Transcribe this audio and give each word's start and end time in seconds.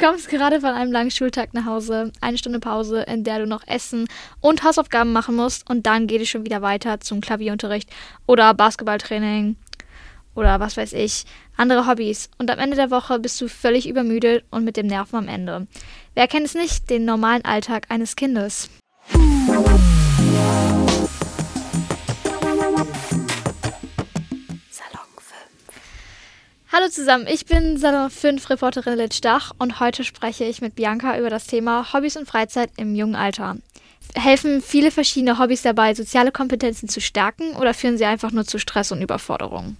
kommst 0.00 0.30
gerade 0.30 0.60
von 0.60 0.70
einem 0.70 0.92
langen 0.92 1.10
Schultag 1.10 1.52
nach 1.52 1.66
Hause, 1.66 2.10
eine 2.22 2.38
Stunde 2.38 2.58
Pause, 2.58 3.02
in 3.02 3.22
der 3.22 3.38
du 3.38 3.46
noch 3.46 3.66
Essen 3.66 4.08
und 4.40 4.64
Hausaufgaben 4.64 5.12
machen 5.12 5.36
musst 5.36 5.68
und 5.68 5.84
dann 5.84 6.06
geht 6.06 6.22
es 6.22 6.28
schon 6.30 6.46
wieder 6.46 6.62
weiter 6.62 7.00
zum 7.00 7.20
Klavierunterricht 7.20 7.90
oder 8.26 8.54
Basketballtraining 8.54 9.56
oder 10.34 10.58
was 10.58 10.78
weiß 10.78 10.94
ich, 10.94 11.26
andere 11.58 11.86
Hobbys. 11.86 12.30
Und 12.38 12.50
am 12.50 12.58
Ende 12.58 12.76
der 12.76 12.90
Woche 12.90 13.18
bist 13.18 13.38
du 13.42 13.48
völlig 13.48 13.86
übermüdet 13.86 14.44
und 14.50 14.64
mit 14.64 14.78
dem 14.78 14.86
Nerven 14.86 15.16
am 15.16 15.28
Ende. 15.28 15.66
Wer 16.14 16.28
kennt 16.28 16.46
es 16.46 16.54
nicht, 16.54 16.88
den 16.88 17.04
normalen 17.04 17.44
Alltag 17.44 17.86
eines 17.90 18.16
Kindes? 18.16 18.70
Hallo 26.72 26.88
zusammen, 26.88 27.26
ich 27.28 27.46
bin 27.46 27.78
Salon 27.78 28.10
5 28.10 28.48
Reporterin 28.48 28.96
Litschdach 28.96 29.50
und 29.58 29.80
heute 29.80 30.04
spreche 30.04 30.44
ich 30.44 30.60
mit 30.60 30.76
Bianca 30.76 31.18
über 31.18 31.28
das 31.28 31.48
Thema 31.48 31.92
Hobbys 31.92 32.16
und 32.16 32.28
Freizeit 32.28 32.70
im 32.76 32.94
jungen 32.94 33.16
Alter. 33.16 33.56
Helfen 34.14 34.60
viele 34.60 34.90
verschiedene 34.90 35.38
Hobbys 35.38 35.62
dabei, 35.62 35.94
soziale 35.94 36.32
Kompetenzen 36.32 36.88
zu 36.88 37.00
stärken 37.00 37.54
oder 37.56 37.74
führen 37.74 37.96
sie 37.96 38.04
einfach 38.04 38.32
nur 38.32 38.44
zu 38.44 38.58
Stress 38.58 38.90
und 38.90 39.02
Überforderung? 39.02 39.76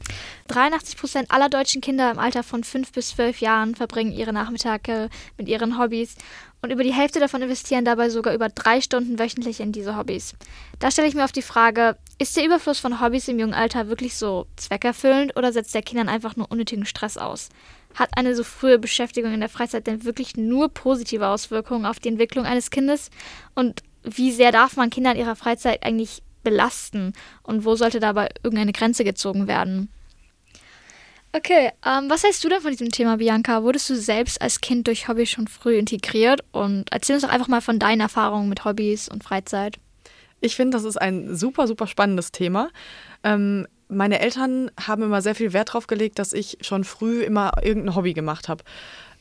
83 0.48 0.96
Prozent 0.96 1.30
aller 1.30 1.48
deutschen 1.48 1.80
Kinder 1.80 2.10
im 2.12 2.18
Alter 2.18 2.44
von 2.44 2.62
5 2.62 2.92
bis 2.92 3.08
12 3.10 3.40
Jahren 3.40 3.74
verbringen 3.74 4.12
ihre 4.12 4.32
Nachmittage 4.32 5.08
mit 5.36 5.48
ihren 5.48 5.78
Hobbys 5.78 6.14
und 6.62 6.70
über 6.70 6.84
die 6.84 6.92
Hälfte 6.92 7.18
davon 7.18 7.42
investieren 7.42 7.84
dabei 7.84 8.08
sogar 8.10 8.34
über 8.34 8.48
drei 8.48 8.80
Stunden 8.80 9.18
wöchentlich 9.18 9.60
in 9.60 9.72
diese 9.72 9.96
Hobbys. 9.96 10.34
Da 10.78 10.90
stelle 10.90 11.08
ich 11.08 11.14
mir 11.14 11.24
auf 11.24 11.32
die 11.32 11.42
Frage, 11.42 11.96
ist 12.18 12.36
der 12.36 12.44
Überfluss 12.44 12.78
von 12.78 13.00
Hobbys 13.00 13.28
im 13.28 13.38
jungen 13.38 13.54
Alter 13.54 13.88
wirklich 13.88 14.14
so 14.16 14.46
zweckerfüllend 14.56 15.36
oder 15.36 15.52
setzt 15.52 15.74
der 15.74 15.82
Kindern 15.82 16.08
einfach 16.08 16.36
nur 16.36 16.50
unnötigen 16.50 16.86
Stress 16.86 17.16
aus? 17.16 17.48
Hat 17.94 18.10
eine 18.16 18.36
so 18.36 18.44
frühe 18.44 18.78
Beschäftigung 18.78 19.32
in 19.32 19.40
der 19.40 19.48
Freizeit 19.48 19.86
denn 19.86 20.04
wirklich 20.04 20.36
nur 20.36 20.68
positive 20.68 21.26
Auswirkungen 21.26 21.86
auf 21.86 21.98
die 21.98 22.08
Entwicklung 22.08 22.44
eines 22.44 22.70
Kindes? 22.70 23.10
Und 23.54 23.82
wie 24.02 24.32
sehr 24.32 24.52
darf 24.52 24.76
man 24.76 24.90
Kinder 24.90 25.12
in 25.12 25.18
ihrer 25.18 25.36
Freizeit 25.36 25.84
eigentlich 25.84 26.22
belasten 26.42 27.12
und 27.42 27.64
wo 27.64 27.76
sollte 27.76 28.00
dabei 28.00 28.28
irgendeine 28.42 28.72
Grenze 28.72 29.04
gezogen 29.04 29.46
werden? 29.46 29.90
Okay, 31.32 31.70
ähm, 31.86 32.10
was 32.10 32.24
hältst 32.24 32.42
du 32.42 32.48
denn 32.48 32.60
von 32.60 32.72
diesem 32.72 32.90
Thema, 32.90 33.18
Bianca? 33.18 33.62
Wurdest 33.62 33.88
du 33.88 33.94
selbst 33.94 34.42
als 34.42 34.60
Kind 34.60 34.88
durch 34.88 35.06
Hobbys 35.06 35.30
schon 35.30 35.46
früh 35.46 35.76
integriert? 35.76 36.40
Und 36.50 36.90
erzähl 36.90 37.14
uns 37.14 37.22
doch 37.22 37.30
einfach 37.30 37.46
mal 37.46 37.60
von 37.60 37.78
deinen 37.78 38.00
Erfahrungen 38.00 38.48
mit 38.48 38.64
Hobbys 38.64 39.08
und 39.08 39.22
Freizeit. 39.22 39.78
Ich 40.40 40.56
finde, 40.56 40.76
das 40.76 40.84
ist 40.84 40.96
ein 40.96 41.36
super, 41.36 41.68
super 41.68 41.86
spannendes 41.86 42.32
Thema. 42.32 42.70
Ähm, 43.22 43.68
meine 43.88 44.18
Eltern 44.18 44.72
haben 44.80 45.04
immer 45.04 45.22
sehr 45.22 45.36
viel 45.36 45.52
Wert 45.52 45.68
darauf 45.68 45.86
gelegt, 45.86 46.18
dass 46.18 46.32
ich 46.32 46.58
schon 46.62 46.82
früh 46.82 47.22
immer 47.22 47.52
irgendein 47.62 47.94
Hobby 47.94 48.12
gemacht 48.12 48.48
habe. 48.48 48.64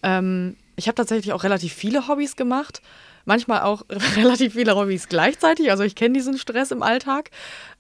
Ähm, 0.02 0.55
ich 0.77 0.88
habe 0.88 0.95
tatsächlich 0.95 1.33
auch 1.33 1.44
relativ 1.44 1.73
viele 1.73 2.07
Hobbys 2.07 2.35
gemacht 2.35 2.81
manchmal 3.25 3.62
auch 3.62 3.84
relativ 4.16 4.53
viele 4.53 4.75
Hobbys 4.75 5.08
gleichzeitig. 5.08 5.72
Also 5.72 5.84
ich 5.84 5.95
kenne 5.95 6.14
diesen 6.14 6.38
Stress 6.38 6.72
im 6.72 6.84
Alltag, 6.84 7.31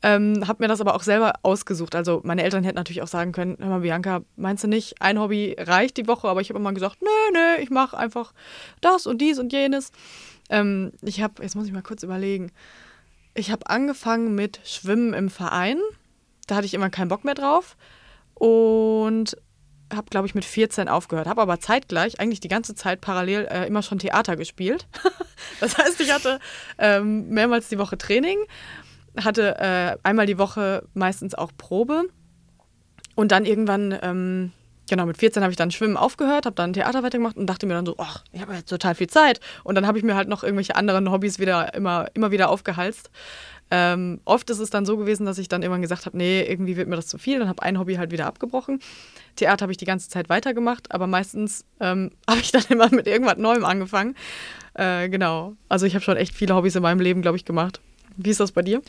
ähm, 0.03 0.47
habe 0.47 0.63
mir 0.63 0.67
das 0.67 0.81
aber 0.81 0.95
auch 0.95 1.03
selber 1.03 1.33
ausgesucht. 1.43 1.95
Also 1.95 2.21
meine 2.23 2.43
Eltern 2.43 2.63
hätten 2.63 2.77
natürlich 2.77 3.01
auch 3.01 3.07
sagen 3.07 3.31
können, 3.31 3.57
hör 3.59 3.69
mal 3.69 3.79
Bianca, 3.81 4.21
meinst 4.35 4.63
du 4.63 4.67
nicht, 4.67 5.01
ein 5.01 5.19
Hobby 5.19 5.55
reicht 5.57 5.97
die 5.97 6.07
Woche? 6.07 6.27
Aber 6.27 6.41
ich 6.41 6.49
habe 6.49 6.59
immer 6.59 6.73
gesagt, 6.73 7.01
nö, 7.01 7.09
nö, 7.33 7.61
ich 7.61 7.69
mache 7.69 7.97
einfach 7.97 8.33
das 8.81 9.07
und 9.07 9.19
dies 9.19 9.39
und 9.39 9.53
jenes. 9.53 9.91
Ähm, 10.49 10.91
ich 11.01 11.21
habe, 11.21 11.43
jetzt 11.43 11.55
muss 11.55 11.67
ich 11.67 11.73
mal 11.73 11.81
kurz 11.81 12.03
überlegen, 12.03 12.51
ich 13.33 13.51
habe 13.51 13.69
angefangen 13.69 14.35
mit 14.35 14.59
Schwimmen 14.63 15.13
im 15.13 15.29
Verein. 15.29 15.79
Da 16.47 16.55
hatte 16.55 16.65
ich 16.65 16.73
immer 16.73 16.89
keinen 16.89 17.09
Bock 17.09 17.23
mehr 17.23 17.35
drauf. 17.35 17.77
Und 18.33 19.37
habe, 19.93 20.09
glaube 20.09 20.27
ich, 20.27 20.35
mit 20.35 20.45
14 20.45 20.87
aufgehört, 20.87 21.27
habe 21.27 21.41
aber 21.41 21.59
zeitgleich, 21.59 22.19
eigentlich 22.19 22.39
die 22.39 22.47
ganze 22.47 22.75
Zeit 22.75 23.01
parallel 23.01 23.47
äh, 23.49 23.65
immer 23.67 23.81
schon 23.81 23.99
Theater 23.99 24.35
gespielt. 24.35 24.87
das 25.59 25.77
heißt, 25.77 25.99
ich 26.01 26.13
hatte 26.13 26.39
ähm, 26.77 27.29
mehrmals 27.29 27.69
die 27.69 27.79
Woche 27.79 27.97
Training, 27.97 28.37
hatte 29.17 29.57
äh, 29.59 29.97
einmal 30.03 30.25
die 30.25 30.37
Woche 30.37 30.87
meistens 30.93 31.35
auch 31.35 31.51
Probe 31.57 32.03
und 33.15 33.31
dann 33.31 33.45
irgendwann, 33.45 33.97
ähm, 34.01 34.51
genau, 34.89 35.05
mit 35.05 35.17
14 35.17 35.43
habe 35.43 35.51
ich 35.51 35.57
dann 35.57 35.71
Schwimmen 35.71 35.97
aufgehört, 35.97 36.45
habe 36.45 36.55
dann 36.55 36.73
Theater 36.73 37.03
weitergemacht 37.03 37.35
und 37.35 37.47
dachte 37.47 37.65
mir 37.65 37.73
dann 37.73 37.85
so, 37.85 37.95
ach, 37.97 38.23
ich 38.31 38.41
habe 38.41 38.53
jetzt 38.53 38.69
total 38.69 38.95
viel 38.95 39.07
Zeit. 39.07 39.41
Und 39.63 39.75
dann 39.75 39.85
habe 39.85 39.97
ich 39.97 40.03
mir 40.03 40.15
halt 40.15 40.29
noch 40.29 40.43
irgendwelche 40.43 40.75
anderen 40.75 41.11
Hobbys 41.11 41.39
wieder 41.39 41.73
immer, 41.73 42.07
immer 42.13 42.31
wieder 42.31 42.49
aufgehalst. 42.49 43.09
Ähm, 43.71 44.19
oft 44.25 44.49
ist 44.49 44.59
es 44.59 44.69
dann 44.69 44.85
so 44.85 44.97
gewesen, 44.97 45.25
dass 45.25 45.37
ich 45.37 45.47
dann 45.47 45.61
irgendwann 45.61 45.81
gesagt 45.81 46.05
habe, 46.05 46.17
nee, 46.17 46.41
irgendwie 46.41 46.75
wird 46.75 46.87
mir 46.87 46.95
das 46.95 47.07
zu 47.07 47.17
viel 47.17 47.41
und 47.41 47.47
habe 47.47 47.61
ein 47.61 47.77
Hobby 47.77 47.95
halt 47.95 48.11
wieder 48.11 48.25
abgebrochen. 48.25 48.79
Theater 49.35 49.63
habe 49.63 49.71
ich 49.71 49.77
die 49.77 49.85
ganze 49.85 50.09
Zeit 50.09 50.29
weitergemacht, 50.29 50.91
aber 50.91 51.07
meistens 51.07 51.65
ähm, 51.79 52.11
habe 52.29 52.39
ich 52.39 52.51
dann 52.51 52.63
immer 52.69 52.89
mit 52.89 53.07
irgendwas 53.07 53.37
Neuem 53.37 53.65
angefangen. 53.65 54.15
Äh, 54.73 55.09
genau. 55.09 55.55
Also 55.67 55.85
ich 55.85 55.93
habe 55.95 56.03
schon 56.03 56.17
echt 56.17 56.33
viele 56.33 56.55
Hobbys 56.55 56.75
in 56.75 56.81
meinem 56.81 56.99
Leben, 56.99 57.21
glaube 57.21 57.37
ich, 57.37 57.45
gemacht. 57.45 57.79
Wie 58.21 58.31
ist 58.31 58.41
das 58.41 58.51
bei 58.51 58.63
dir? 58.63 58.81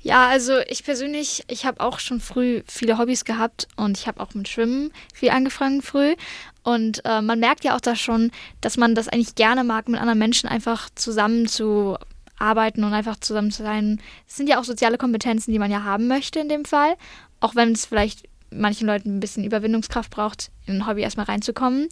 Ja, 0.00 0.28
also 0.28 0.60
ich 0.66 0.82
persönlich, 0.82 1.44
ich 1.48 1.66
habe 1.66 1.80
auch 1.80 1.98
schon 1.98 2.20
früh 2.20 2.62
viele 2.66 2.96
Hobbys 2.96 3.26
gehabt 3.26 3.68
und 3.76 3.98
ich 3.98 4.06
habe 4.06 4.20
auch 4.20 4.32
mit 4.32 4.48
Schwimmen 4.48 4.92
viel 5.12 5.28
angefangen 5.28 5.82
früh. 5.82 6.14
Und 6.62 7.04
äh, 7.04 7.20
man 7.20 7.38
merkt 7.38 7.64
ja 7.64 7.76
auch 7.76 7.80
da 7.80 7.96
schon, 7.96 8.30
dass 8.62 8.78
man 8.78 8.94
das 8.94 9.08
eigentlich 9.08 9.34
gerne 9.34 9.62
mag, 9.62 9.88
mit 9.88 10.00
anderen 10.00 10.18
Menschen 10.18 10.48
einfach 10.48 10.88
zusammen 10.94 11.48
zu 11.48 11.98
arbeiten 12.38 12.84
und 12.84 12.92
einfach 12.92 13.18
zusammen 13.20 13.50
zu 13.50 13.62
sein. 13.62 14.00
Das 14.26 14.36
sind 14.36 14.48
ja 14.48 14.58
auch 14.58 14.64
soziale 14.64 14.98
Kompetenzen, 14.98 15.52
die 15.52 15.58
man 15.58 15.70
ja 15.70 15.84
haben 15.84 16.08
möchte 16.08 16.38
in 16.40 16.48
dem 16.48 16.64
Fall. 16.64 16.96
Auch 17.40 17.54
wenn 17.54 17.72
es 17.72 17.86
vielleicht 17.86 18.28
manchen 18.50 18.86
Leuten 18.86 19.16
ein 19.16 19.20
bisschen 19.20 19.44
Überwindungskraft 19.44 20.10
braucht, 20.10 20.50
in 20.66 20.76
ein 20.76 20.86
Hobby 20.86 21.02
erstmal 21.02 21.26
reinzukommen. 21.26 21.88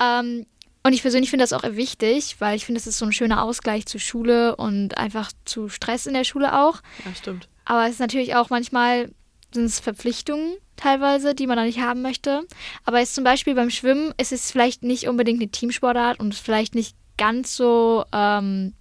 Ähm, 0.00 0.46
und 0.86 0.92
ich 0.92 1.02
persönlich 1.02 1.30
finde 1.30 1.44
das 1.44 1.54
auch 1.54 1.62
wichtig, 1.62 2.36
weil 2.40 2.56
ich 2.56 2.66
finde, 2.66 2.78
es 2.78 2.86
ist 2.86 2.98
so 2.98 3.06
ein 3.06 3.12
schöner 3.12 3.42
Ausgleich 3.42 3.86
zu 3.86 3.98
Schule 3.98 4.56
und 4.56 4.98
einfach 4.98 5.32
zu 5.46 5.68
Stress 5.68 6.06
in 6.06 6.14
der 6.14 6.24
Schule 6.24 6.60
auch. 6.60 6.82
Ja, 7.04 7.14
stimmt. 7.14 7.48
Aber 7.64 7.86
es 7.86 7.92
ist 7.92 8.00
natürlich 8.00 8.36
auch 8.36 8.50
manchmal 8.50 9.10
sind 9.54 9.64
es 9.66 9.80
Verpflichtungen 9.80 10.56
teilweise, 10.76 11.34
die 11.34 11.46
man 11.46 11.56
da 11.56 11.64
nicht 11.64 11.80
haben 11.80 12.02
möchte. 12.02 12.42
Aber 12.84 12.98
jetzt 12.98 13.14
zum 13.14 13.24
Beispiel 13.24 13.54
beim 13.54 13.70
Schwimmen 13.70 14.12
ist 14.18 14.32
es 14.32 14.50
vielleicht 14.50 14.82
nicht 14.82 15.08
unbedingt 15.08 15.40
eine 15.40 15.50
Teamsportart 15.50 16.18
und 16.20 16.34
vielleicht 16.34 16.74
nicht 16.74 16.96
ganz 17.16 17.56
so 17.56 18.04
ähm, 18.12 18.74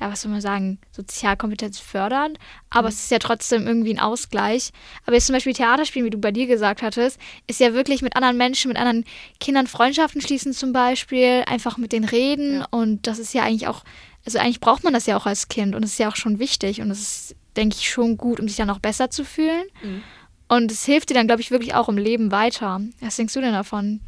ja, 0.00 0.10
was 0.10 0.22
soll 0.22 0.32
man 0.32 0.40
sagen, 0.40 0.78
Sozialkompetenz 0.90 1.78
fördern, 1.78 2.36
aber 2.70 2.88
mhm. 2.88 2.94
es 2.94 3.04
ist 3.04 3.10
ja 3.10 3.18
trotzdem 3.18 3.66
irgendwie 3.66 3.94
ein 3.94 4.00
Ausgleich. 4.00 4.70
Aber 5.06 5.14
jetzt 5.14 5.26
zum 5.26 5.34
Beispiel 5.34 5.52
Theaterspielen, 5.52 6.06
wie 6.06 6.10
du 6.10 6.18
bei 6.18 6.32
dir 6.32 6.46
gesagt 6.46 6.82
hattest, 6.82 7.18
ist 7.46 7.60
ja 7.60 7.74
wirklich 7.74 8.02
mit 8.02 8.16
anderen 8.16 8.36
Menschen, 8.36 8.68
mit 8.68 8.76
anderen 8.76 9.04
Kindern 9.38 9.66
Freundschaften 9.66 10.20
schließen 10.20 10.52
zum 10.52 10.72
Beispiel, 10.72 11.44
einfach 11.46 11.78
mit 11.78 11.92
denen 11.92 12.04
reden 12.04 12.60
ja. 12.60 12.66
und 12.70 13.06
das 13.06 13.18
ist 13.18 13.34
ja 13.34 13.44
eigentlich 13.44 13.68
auch, 13.68 13.84
also 14.24 14.38
eigentlich 14.38 14.60
braucht 14.60 14.84
man 14.84 14.92
das 14.92 15.06
ja 15.06 15.16
auch 15.16 15.26
als 15.26 15.48
Kind 15.48 15.74
und 15.74 15.82
es 15.84 15.92
ist 15.92 15.98
ja 15.98 16.08
auch 16.08 16.16
schon 16.16 16.38
wichtig 16.38 16.80
und 16.80 16.90
es 16.90 17.00
ist, 17.00 17.36
denke 17.56 17.76
ich, 17.78 17.88
schon 17.88 18.16
gut, 18.16 18.40
um 18.40 18.48
sich 18.48 18.56
dann 18.56 18.70
auch 18.70 18.80
besser 18.80 19.10
zu 19.10 19.24
fühlen. 19.24 19.64
Mhm. 19.82 20.02
Und 20.48 20.70
es 20.70 20.84
hilft 20.84 21.10
dir 21.10 21.14
dann, 21.14 21.26
glaube 21.26 21.40
ich, 21.40 21.50
wirklich 21.50 21.74
auch 21.74 21.88
im 21.88 21.96
Leben 21.96 22.30
weiter. 22.30 22.80
Was 23.00 23.16
denkst 23.16 23.34
du 23.34 23.40
denn 23.40 23.52
davon? 23.52 24.00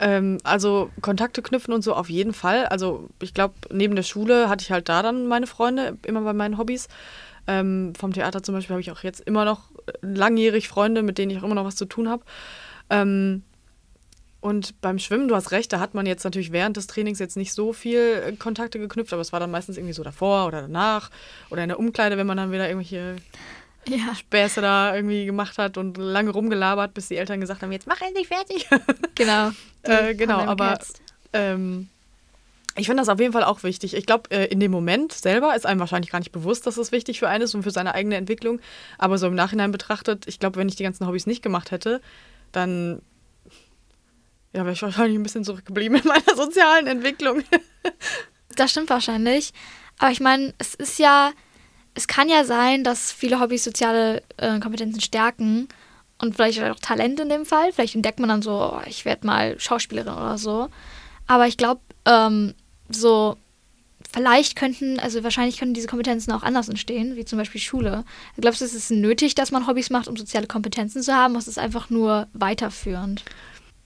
Ähm, 0.00 0.38
also 0.44 0.90
Kontakte 1.00 1.42
knüpfen 1.42 1.72
und 1.72 1.82
so 1.82 1.94
auf 1.94 2.10
jeden 2.10 2.32
Fall. 2.32 2.66
Also 2.66 3.08
ich 3.20 3.34
glaube, 3.34 3.54
neben 3.70 3.96
der 3.96 4.02
Schule 4.02 4.48
hatte 4.48 4.62
ich 4.62 4.72
halt 4.72 4.88
da 4.88 5.02
dann 5.02 5.26
meine 5.26 5.46
Freunde, 5.46 5.98
immer 6.04 6.22
bei 6.22 6.32
meinen 6.32 6.58
Hobbys. 6.58 6.88
Ähm, 7.46 7.92
vom 7.98 8.12
Theater 8.12 8.42
zum 8.42 8.54
Beispiel 8.54 8.74
habe 8.74 8.80
ich 8.80 8.90
auch 8.90 9.02
jetzt 9.02 9.20
immer 9.20 9.44
noch 9.44 9.70
langjährig 10.00 10.68
Freunde, 10.68 11.02
mit 11.02 11.18
denen 11.18 11.30
ich 11.30 11.38
auch 11.38 11.44
immer 11.44 11.54
noch 11.54 11.64
was 11.64 11.76
zu 11.76 11.84
tun 11.84 12.08
habe. 12.08 12.24
Ähm, 12.90 13.42
und 14.40 14.78
beim 14.82 14.98
Schwimmen, 14.98 15.28
du 15.28 15.34
hast 15.34 15.52
recht, 15.52 15.72
da 15.72 15.80
hat 15.80 15.94
man 15.94 16.04
jetzt 16.04 16.24
natürlich 16.24 16.52
während 16.52 16.76
des 16.76 16.86
Trainings 16.86 17.18
jetzt 17.18 17.36
nicht 17.36 17.54
so 17.54 17.72
viel 17.72 18.36
Kontakte 18.38 18.78
geknüpft, 18.78 19.12
aber 19.14 19.22
es 19.22 19.32
war 19.32 19.40
dann 19.40 19.50
meistens 19.50 19.78
irgendwie 19.78 19.94
so 19.94 20.02
davor 20.02 20.46
oder 20.46 20.60
danach 20.62 21.10
oder 21.48 21.62
in 21.62 21.70
der 21.70 21.78
Umkleide, 21.78 22.18
wenn 22.18 22.26
man 22.26 22.36
dann 22.36 22.52
wieder 22.52 22.68
irgendwelche 22.68 23.16
ja. 23.88 24.14
Späße 24.14 24.60
da 24.60 24.94
irgendwie 24.94 25.26
gemacht 25.26 25.58
hat 25.58 25.76
und 25.78 25.96
lange 25.96 26.30
rumgelabert, 26.30 26.94
bis 26.94 27.08
die 27.08 27.16
Eltern 27.16 27.40
gesagt 27.40 27.62
haben, 27.62 27.72
jetzt 27.72 27.86
mach 27.86 28.00
endlich 28.00 28.28
fertig. 28.28 28.68
Genau. 29.14 29.52
äh, 29.84 30.14
genau, 30.14 30.40
aber 30.40 30.78
ähm, 31.32 31.88
ich 32.76 32.86
finde 32.86 33.02
das 33.02 33.08
auf 33.08 33.20
jeden 33.20 33.32
Fall 33.32 33.44
auch 33.44 33.62
wichtig. 33.62 33.94
Ich 33.94 34.06
glaube, 34.06 34.30
äh, 34.32 34.46
in 34.46 34.58
dem 34.58 34.72
Moment 34.72 35.12
selber 35.12 35.54
ist 35.54 35.66
einem 35.66 35.78
wahrscheinlich 35.78 36.10
gar 36.10 36.18
nicht 36.18 36.32
bewusst, 36.32 36.66
dass 36.66 36.76
es 36.76 36.90
wichtig 36.90 37.20
für 37.20 37.28
einen 37.28 37.44
ist 37.44 37.54
und 37.54 37.62
für 37.62 37.70
seine 37.70 37.94
eigene 37.94 38.16
Entwicklung. 38.16 38.60
Aber 38.98 39.18
so 39.18 39.28
im 39.28 39.34
Nachhinein 39.34 39.70
betrachtet, 39.70 40.26
ich 40.26 40.40
glaube, 40.40 40.56
wenn 40.56 40.68
ich 40.68 40.74
die 40.74 40.82
ganzen 40.82 41.06
Hobbys 41.06 41.26
nicht 41.26 41.42
gemacht 41.42 41.70
hätte, 41.70 42.00
dann 42.50 43.00
ja, 44.52 44.62
wäre 44.62 44.72
ich 44.72 44.82
wahrscheinlich 44.82 45.18
ein 45.18 45.22
bisschen 45.22 45.44
zurückgeblieben 45.44 45.98
in 45.98 46.08
meiner 46.08 46.36
sozialen 46.36 46.86
Entwicklung. 46.86 47.44
das 48.56 48.70
stimmt 48.70 48.90
wahrscheinlich. 48.90 49.52
Aber 49.98 50.10
ich 50.10 50.20
meine, 50.20 50.54
es 50.58 50.74
ist 50.74 50.98
ja, 50.98 51.32
es 51.94 52.06
kann 52.06 52.28
ja 52.28 52.44
sein, 52.44 52.84
dass 52.84 53.12
viele 53.12 53.40
Hobbys 53.40 53.64
soziale 53.64 54.22
äh, 54.36 54.58
Kompetenzen 54.60 55.00
stärken 55.00 55.68
und 56.20 56.34
vielleicht 56.34 56.62
auch 56.62 56.78
Talent 56.80 57.20
in 57.20 57.28
dem 57.28 57.46
Fall. 57.46 57.72
Vielleicht 57.72 57.94
entdeckt 57.94 58.20
man 58.20 58.28
dann 58.28 58.42
so, 58.42 58.72
oh, 58.74 58.80
ich 58.86 59.04
werde 59.04 59.26
mal 59.26 59.58
Schauspielerin 59.58 60.14
oder 60.14 60.38
so. 60.38 60.68
Aber 61.26 61.46
ich 61.46 61.56
glaube, 61.56 61.80
ähm, 62.04 62.54
so 62.88 63.36
vielleicht 64.12 64.56
könnten, 64.56 64.98
also 65.00 65.24
wahrscheinlich 65.24 65.58
können 65.58 65.74
diese 65.74 65.88
Kompetenzen 65.88 66.32
auch 66.32 66.42
anders 66.42 66.68
entstehen, 66.68 67.16
wie 67.16 67.24
zum 67.24 67.38
Beispiel 67.38 67.60
Schule. 67.60 68.04
Glaubst 68.38 68.60
du, 68.60 68.64
es 68.64 68.74
ist 68.74 68.90
nötig, 68.90 69.34
dass 69.34 69.50
man 69.50 69.66
Hobbys 69.66 69.90
macht, 69.90 70.08
um 70.08 70.16
soziale 70.16 70.46
Kompetenzen 70.46 71.02
zu 71.02 71.14
haben? 71.14 71.34
Was 71.34 71.48
ist 71.48 71.58
einfach 71.58 71.90
nur 71.90 72.28
weiterführend? 72.32 73.24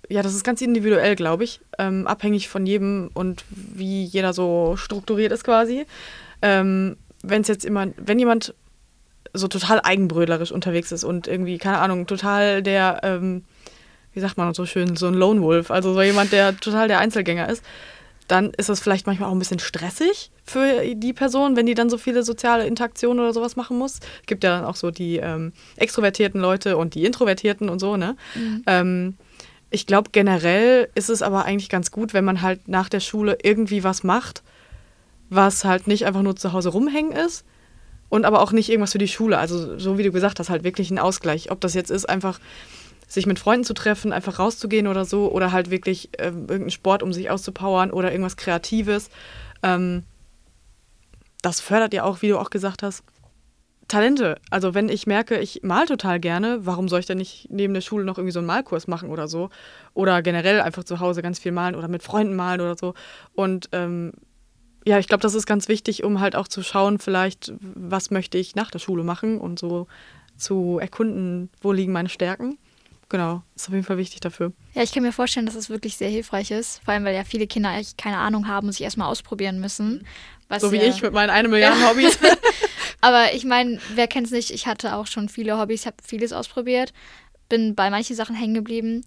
ja, 0.08 0.22
das 0.22 0.34
ist 0.34 0.44
ganz 0.44 0.62
individuell, 0.62 1.16
glaube 1.16 1.44
ich. 1.44 1.60
Ähm, 1.78 2.06
abhängig 2.06 2.48
von 2.48 2.66
jedem 2.66 3.10
und 3.14 3.44
wie 3.50 4.04
jeder 4.04 4.32
so 4.32 4.74
strukturiert 4.76 5.32
ist 5.32 5.44
quasi. 5.44 5.84
Ähm, 6.40 6.96
wenn 7.22 7.42
es 7.42 7.48
jetzt 7.48 7.64
immer, 7.64 7.88
wenn 7.96 8.18
jemand 8.18 8.54
so 9.34 9.48
total 9.48 9.80
eigenbrödlerisch 9.82 10.52
unterwegs 10.52 10.92
ist 10.92 11.04
und 11.04 11.26
irgendwie, 11.26 11.58
keine 11.58 11.78
Ahnung, 11.78 12.06
total 12.06 12.62
der, 12.62 13.00
ähm, 13.02 13.44
wie 14.12 14.20
sagt 14.20 14.38
man 14.38 14.54
so 14.54 14.66
schön, 14.66 14.96
so 14.96 15.06
ein 15.06 15.14
Lone 15.14 15.42
Wolf, 15.42 15.70
also 15.70 15.92
so 15.92 16.02
jemand, 16.02 16.32
der 16.32 16.56
total 16.56 16.88
der 16.88 16.98
Einzelgänger 16.98 17.48
ist, 17.48 17.62
dann 18.26 18.52
ist 18.54 18.68
das 18.68 18.80
vielleicht 18.80 19.06
manchmal 19.06 19.28
auch 19.28 19.32
ein 19.32 19.38
bisschen 19.38 19.58
stressig 19.58 20.30
für 20.44 20.94
die 20.94 21.12
Person, 21.14 21.56
wenn 21.56 21.66
die 21.66 21.74
dann 21.74 21.88
so 21.90 21.96
viele 21.96 22.22
soziale 22.22 22.66
Interaktionen 22.66 23.20
oder 23.20 23.32
sowas 23.32 23.56
machen 23.56 23.78
muss. 23.78 24.00
Es 24.20 24.26
gibt 24.26 24.44
ja 24.44 24.50
dann 24.50 24.64
auch 24.66 24.76
so 24.76 24.90
die 24.90 25.16
ähm, 25.16 25.52
extrovertierten 25.76 26.40
Leute 26.40 26.76
und 26.76 26.94
die 26.94 27.04
introvertierten 27.04 27.68
und 27.70 27.78
so, 27.78 27.96
ne? 27.96 28.16
Mhm. 28.34 28.62
Ähm, 28.66 29.16
ich 29.70 29.86
glaube, 29.86 30.10
generell 30.12 30.88
ist 30.94 31.10
es 31.10 31.20
aber 31.20 31.44
eigentlich 31.44 31.68
ganz 31.68 31.90
gut, 31.90 32.14
wenn 32.14 32.24
man 32.24 32.40
halt 32.40 32.68
nach 32.68 32.88
der 32.88 33.00
Schule 33.00 33.38
irgendwie 33.42 33.84
was 33.84 34.02
macht, 34.02 34.42
was 35.30 35.64
halt 35.64 35.86
nicht 35.86 36.06
einfach 36.06 36.22
nur 36.22 36.36
zu 36.36 36.52
Hause 36.52 36.70
rumhängen 36.70 37.12
ist 37.12 37.44
und 38.08 38.24
aber 38.24 38.40
auch 38.40 38.52
nicht 38.52 38.68
irgendwas 38.70 38.92
für 38.92 38.98
die 38.98 39.08
Schule. 39.08 39.38
Also, 39.38 39.78
so 39.78 39.98
wie 39.98 40.02
du 40.02 40.12
gesagt 40.12 40.38
hast, 40.38 40.50
halt 40.50 40.64
wirklich 40.64 40.90
ein 40.90 40.98
Ausgleich. 40.98 41.50
Ob 41.50 41.60
das 41.60 41.74
jetzt 41.74 41.90
ist, 41.90 42.08
einfach 42.08 42.40
sich 43.06 43.26
mit 43.26 43.38
Freunden 43.38 43.64
zu 43.64 43.74
treffen, 43.74 44.12
einfach 44.12 44.38
rauszugehen 44.38 44.86
oder 44.86 45.04
so, 45.04 45.32
oder 45.32 45.52
halt 45.52 45.70
wirklich 45.70 46.10
äh, 46.18 46.26
irgendeinen 46.26 46.70
Sport, 46.70 47.02
um 47.02 47.12
sich 47.12 47.30
auszupowern 47.30 47.90
oder 47.90 48.10
irgendwas 48.12 48.36
Kreatives. 48.36 49.10
Ähm, 49.62 50.04
das 51.42 51.60
fördert 51.60 51.94
ja 51.94 52.04
auch, 52.04 52.22
wie 52.22 52.28
du 52.28 52.38
auch 52.38 52.50
gesagt 52.50 52.82
hast, 52.82 53.02
Talente. 53.88 54.38
Also 54.50 54.74
wenn 54.74 54.90
ich 54.90 55.06
merke, 55.06 55.38
ich 55.38 55.62
mal 55.62 55.86
total 55.86 56.20
gerne, 56.20 56.66
warum 56.66 56.88
soll 56.88 57.00
ich 57.00 57.06
denn 57.06 57.16
nicht 57.16 57.48
neben 57.50 57.72
der 57.72 57.80
Schule 57.80 58.04
noch 58.04 58.18
irgendwie 58.18 58.32
so 58.32 58.40
einen 58.40 58.46
Malkurs 58.46 58.86
machen 58.86 59.08
oder 59.08 59.28
so? 59.28 59.48
Oder 59.94 60.20
generell 60.20 60.60
einfach 60.60 60.84
zu 60.84 61.00
Hause 61.00 61.22
ganz 61.22 61.38
viel 61.38 61.52
malen 61.52 61.74
oder 61.74 61.88
mit 61.88 62.02
Freunden 62.02 62.36
malen 62.36 62.60
oder 62.60 62.76
so. 62.76 62.92
Und 63.32 63.70
ähm, 63.72 64.12
ja, 64.88 64.98
ich 64.98 65.06
glaube, 65.06 65.20
das 65.20 65.34
ist 65.34 65.44
ganz 65.44 65.68
wichtig, 65.68 66.02
um 66.02 66.18
halt 66.18 66.34
auch 66.34 66.48
zu 66.48 66.62
schauen, 66.62 66.98
vielleicht, 66.98 67.52
was 67.60 68.10
möchte 68.10 68.38
ich 68.38 68.54
nach 68.54 68.70
der 68.70 68.78
Schule 68.78 69.04
machen 69.04 69.38
und 69.38 69.58
so 69.58 69.86
zu 70.38 70.78
erkunden, 70.80 71.50
wo 71.60 71.72
liegen 71.72 71.92
meine 71.92 72.08
Stärken. 72.08 72.56
Genau, 73.10 73.42
ist 73.54 73.68
auf 73.68 73.74
jeden 73.74 73.84
Fall 73.84 73.98
wichtig 73.98 74.20
dafür. 74.20 74.52
Ja, 74.72 74.82
ich 74.82 74.92
kann 74.92 75.02
mir 75.02 75.12
vorstellen, 75.12 75.44
dass 75.44 75.56
es 75.56 75.68
wirklich 75.68 75.98
sehr 75.98 76.08
hilfreich 76.08 76.50
ist, 76.50 76.80
vor 76.82 76.94
allem 76.94 77.04
weil 77.04 77.14
ja 77.14 77.24
viele 77.24 77.46
Kinder 77.46 77.68
eigentlich 77.68 77.98
keine 77.98 78.16
Ahnung 78.16 78.48
haben 78.48 78.66
und 78.66 78.72
sich 78.72 78.82
erstmal 78.82 79.08
ausprobieren 79.08 79.60
müssen. 79.60 80.06
so 80.58 80.72
wie 80.72 80.76
ja 80.76 80.84
ich 80.84 81.02
mit 81.02 81.12
meinen 81.12 81.30
eine 81.30 81.48
Milliarden 81.48 81.82
Hobbys. 81.88 82.18
Aber 83.02 83.34
ich 83.34 83.44
meine, 83.44 83.80
wer 83.94 84.08
kennt 84.08 84.28
es 84.28 84.32
nicht? 84.32 84.50
Ich 84.50 84.66
hatte 84.66 84.94
auch 84.94 85.06
schon 85.06 85.28
viele 85.28 85.58
Hobbys, 85.58 85.84
habe 85.84 85.96
vieles 86.02 86.32
ausprobiert, 86.32 86.94
bin 87.50 87.74
bei 87.74 87.90
manchen 87.90 88.16
Sachen 88.16 88.34
hängen 88.34 88.54
geblieben. 88.54 89.04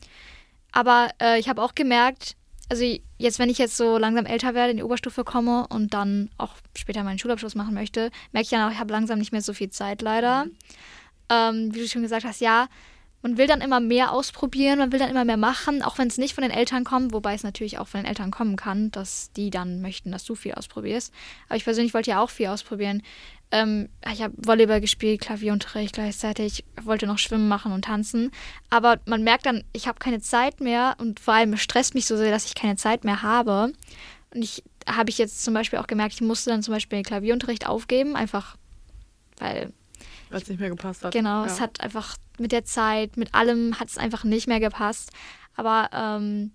Aber 0.71 1.09
äh, 1.19 1.39
ich 1.39 1.49
habe 1.49 1.63
auch 1.63 1.73
gemerkt, 1.73 2.35
also 2.71 2.85
jetzt, 3.17 3.37
wenn 3.37 3.49
ich 3.49 3.57
jetzt 3.57 3.75
so 3.75 3.97
langsam 3.97 4.25
älter 4.25 4.53
werde, 4.53 4.71
in 4.71 4.77
die 4.77 4.83
Oberstufe 4.83 5.25
komme 5.25 5.67
und 5.67 5.93
dann 5.93 6.29
auch 6.37 6.55
später 6.77 7.03
meinen 7.03 7.19
Schulabschluss 7.19 7.53
machen 7.53 7.73
möchte, 7.73 8.11
merke 8.31 8.45
ich 8.45 8.49
dann 8.49 8.65
auch, 8.65 8.71
ich 8.71 8.79
habe 8.79 8.93
langsam 8.93 9.19
nicht 9.19 9.33
mehr 9.33 9.41
so 9.41 9.51
viel 9.51 9.69
Zeit 9.71 10.01
leider. 10.01 10.45
Mhm. 10.45 10.55
Ähm, 11.29 11.75
wie 11.75 11.79
du 11.79 11.87
schon 11.89 12.01
gesagt 12.01 12.23
hast, 12.23 12.39
ja, 12.39 12.69
man 13.21 13.37
will 13.37 13.47
dann 13.47 13.61
immer 13.61 13.79
mehr 13.79 14.11
ausprobieren, 14.11 14.79
man 14.79 14.91
will 14.91 14.99
dann 14.99 15.09
immer 15.09 15.25
mehr 15.25 15.37
machen, 15.37 15.81
auch 15.83 15.97
wenn 15.97 16.07
es 16.07 16.17
nicht 16.17 16.33
von 16.33 16.41
den 16.41 16.51
Eltern 16.51 16.83
kommt, 16.83 17.13
wobei 17.13 17.33
es 17.33 17.43
natürlich 17.43 17.77
auch 17.77 17.87
von 17.87 18.01
den 18.01 18.07
Eltern 18.07 18.31
kommen 18.31 18.55
kann, 18.55 18.91
dass 18.91 19.31
die 19.33 19.49
dann 19.49 19.81
möchten, 19.81 20.11
dass 20.11 20.23
du 20.23 20.35
viel 20.35 20.53
ausprobierst. 20.53 21.13
Aber 21.47 21.55
ich 21.55 21.63
persönlich 21.63 21.93
wollte 21.93 22.11
ja 22.11 22.21
auch 22.21 22.29
viel 22.29 22.47
ausprobieren. 22.47 23.03
Ähm, 23.51 23.89
ich 24.11 24.21
habe 24.21 24.33
Volleyball 24.37 24.81
gespielt, 24.81 25.21
Klavierunterricht 25.21 25.93
gleichzeitig, 25.93 26.63
wollte 26.81 27.05
noch 27.05 27.19
schwimmen 27.19 27.47
machen 27.47 27.71
und 27.71 27.85
tanzen. 27.85 28.31
Aber 28.69 28.99
man 29.05 29.23
merkt 29.23 29.45
dann, 29.45 29.63
ich 29.73 29.87
habe 29.87 29.99
keine 29.99 30.21
Zeit 30.21 30.61
mehr 30.61 30.95
und 30.97 31.19
vor 31.19 31.35
allem 31.35 31.57
stresst 31.57 31.93
mich 31.93 32.05
so 32.05 32.17
sehr, 32.17 32.31
dass 32.31 32.45
ich 32.45 32.55
keine 32.55 32.77
Zeit 32.77 33.03
mehr 33.03 33.21
habe. 33.21 33.73
Und 34.33 34.41
ich 34.41 34.63
habe 34.87 35.09
ich 35.09 35.17
jetzt 35.17 35.43
zum 35.43 35.53
Beispiel 35.53 35.79
auch 35.79 35.87
gemerkt, 35.87 36.15
ich 36.15 36.21
musste 36.21 36.49
dann 36.49 36.63
zum 36.63 36.73
Beispiel 36.73 36.99
den 36.99 37.05
Klavierunterricht 37.05 37.67
aufgeben, 37.67 38.15
einfach 38.15 38.55
weil 39.37 39.73
weil 40.31 40.41
es 40.41 40.49
nicht 40.49 40.59
mehr 40.59 40.69
gepasst 40.69 41.03
hat. 41.03 41.13
Genau, 41.13 41.41
ja. 41.41 41.45
es 41.45 41.59
hat 41.59 41.81
einfach 41.81 42.17
mit 42.39 42.51
der 42.51 42.65
Zeit, 42.65 43.17
mit 43.17 43.33
allem 43.33 43.79
hat 43.79 43.89
es 43.89 43.97
einfach 43.97 44.23
nicht 44.23 44.47
mehr 44.47 44.59
gepasst. 44.59 45.11
Aber 45.55 45.89
ähm, 45.93 46.51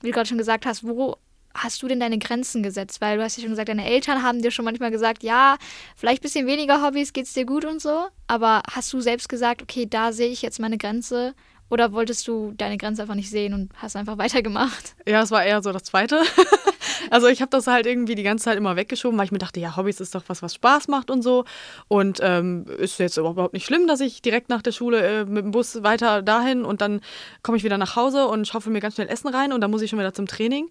wie 0.00 0.08
du 0.08 0.12
gerade 0.12 0.28
schon 0.28 0.38
gesagt 0.38 0.66
hast, 0.66 0.84
wo 0.84 1.16
hast 1.54 1.82
du 1.82 1.88
denn 1.88 2.00
deine 2.00 2.18
Grenzen 2.18 2.62
gesetzt? 2.62 3.00
Weil 3.00 3.16
du 3.16 3.24
hast 3.24 3.36
ja 3.36 3.42
schon 3.42 3.50
gesagt, 3.50 3.68
deine 3.68 3.86
Eltern 3.86 4.22
haben 4.22 4.42
dir 4.42 4.50
schon 4.50 4.64
manchmal 4.64 4.90
gesagt, 4.90 5.22
ja, 5.22 5.56
vielleicht 5.96 6.20
ein 6.20 6.22
bisschen 6.22 6.46
weniger 6.46 6.82
Hobbys, 6.82 7.12
geht's 7.12 7.32
dir 7.32 7.46
gut 7.46 7.64
und 7.64 7.80
so. 7.80 8.06
Aber 8.26 8.62
hast 8.70 8.92
du 8.92 9.00
selbst 9.00 9.28
gesagt, 9.28 9.62
okay, 9.62 9.86
da 9.86 10.12
sehe 10.12 10.28
ich 10.28 10.42
jetzt 10.42 10.60
meine 10.60 10.78
Grenze 10.78 11.34
oder 11.68 11.92
wolltest 11.92 12.26
du 12.28 12.52
deine 12.56 12.76
Grenze 12.76 13.02
einfach 13.02 13.14
nicht 13.14 13.30
sehen 13.30 13.54
und 13.54 13.70
hast 13.76 13.96
einfach 13.96 14.18
weitergemacht? 14.18 14.94
Ja, 15.06 15.22
es 15.22 15.30
war 15.30 15.44
eher 15.44 15.62
so 15.62 15.72
das 15.72 15.84
Zweite. 15.84 16.22
also 17.10 17.26
ich 17.26 17.40
habe 17.40 17.50
das 17.50 17.66
halt 17.66 17.86
irgendwie 17.86 18.14
die 18.14 18.22
ganze 18.22 18.44
Zeit 18.44 18.56
immer 18.56 18.76
weggeschoben, 18.76 19.18
weil 19.18 19.26
ich 19.26 19.32
mir 19.32 19.38
dachte, 19.38 19.60
ja, 19.60 19.76
Hobbys 19.76 20.00
ist 20.00 20.14
doch 20.14 20.24
was, 20.28 20.42
was 20.42 20.54
Spaß 20.54 20.88
macht 20.88 21.10
und 21.10 21.22
so. 21.22 21.44
Und 21.88 22.20
ähm, 22.22 22.66
ist 22.78 22.98
jetzt 22.98 23.16
überhaupt 23.16 23.54
nicht 23.54 23.66
schlimm, 23.66 23.86
dass 23.86 24.00
ich 24.00 24.22
direkt 24.22 24.48
nach 24.48 24.62
der 24.62 24.72
Schule 24.72 25.00
äh, 25.00 25.24
mit 25.24 25.44
dem 25.44 25.50
Bus 25.50 25.82
weiter 25.82 26.22
dahin 26.22 26.64
und 26.64 26.80
dann 26.80 27.00
komme 27.42 27.58
ich 27.58 27.64
wieder 27.64 27.78
nach 27.78 27.96
Hause 27.96 28.26
und 28.26 28.46
schaufel 28.46 28.72
mir 28.72 28.80
ganz 28.80 28.94
schnell 28.94 29.08
Essen 29.08 29.28
rein 29.28 29.52
und 29.52 29.60
dann 29.60 29.70
muss 29.70 29.82
ich 29.82 29.90
schon 29.90 29.98
wieder 29.98 30.14
zum 30.14 30.26
Training. 30.26 30.68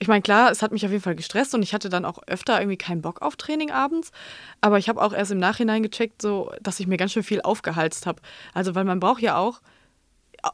Ich 0.00 0.06
meine, 0.06 0.22
klar, 0.22 0.50
es 0.50 0.62
hat 0.62 0.70
mich 0.70 0.84
auf 0.84 0.92
jeden 0.92 1.02
Fall 1.02 1.16
gestresst 1.16 1.54
und 1.54 1.62
ich 1.62 1.74
hatte 1.74 1.88
dann 1.88 2.04
auch 2.04 2.20
öfter 2.28 2.60
irgendwie 2.60 2.76
keinen 2.76 3.02
Bock 3.02 3.20
auf 3.20 3.34
Training 3.34 3.72
abends. 3.72 4.12
Aber 4.60 4.78
ich 4.78 4.88
habe 4.88 5.02
auch 5.02 5.12
erst 5.12 5.32
im 5.32 5.38
Nachhinein 5.38 5.82
gecheckt, 5.82 6.22
so, 6.22 6.52
dass 6.62 6.78
ich 6.78 6.86
mir 6.86 6.96
ganz 6.96 7.12
schön 7.12 7.24
viel 7.24 7.40
aufgehalst 7.40 8.06
habe. 8.06 8.22
Also, 8.54 8.76
weil 8.76 8.84
man 8.84 9.00
braucht 9.00 9.22
ja 9.22 9.36
auch 9.36 9.60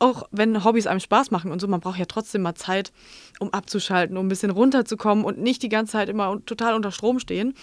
auch 0.01 0.29
wenn 0.31 0.65
Hobbys 0.65 0.87
einem 0.87 1.01
Spaß 1.01 1.31
machen 1.31 1.51
und 1.51 1.61
so, 1.61 1.69
man 1.69 1.81
braucht 1.81 1.99
ja 1.99 2.05
trotzdem 2.07 2.43
mal 2.43 2.55
Zeit, 2.55 2.93
um 3.39 3.53
abzuschalten, 3.53 4.17
um 4.17 4.27
ein 4.27 4.29
bisschen 4.29 4.51
runterzukommen 4.51 5.25
und 5.25 5.39
nicht 5.39 5.63
die 5.63 5.69
ganze 5.69 5.93
Zeit 5.93 6.09
immer 6.09 6.39
total 6.47 6.75
unter 6.75 6.93
Strom 6.93 7.19
stehen. 7.19 7.55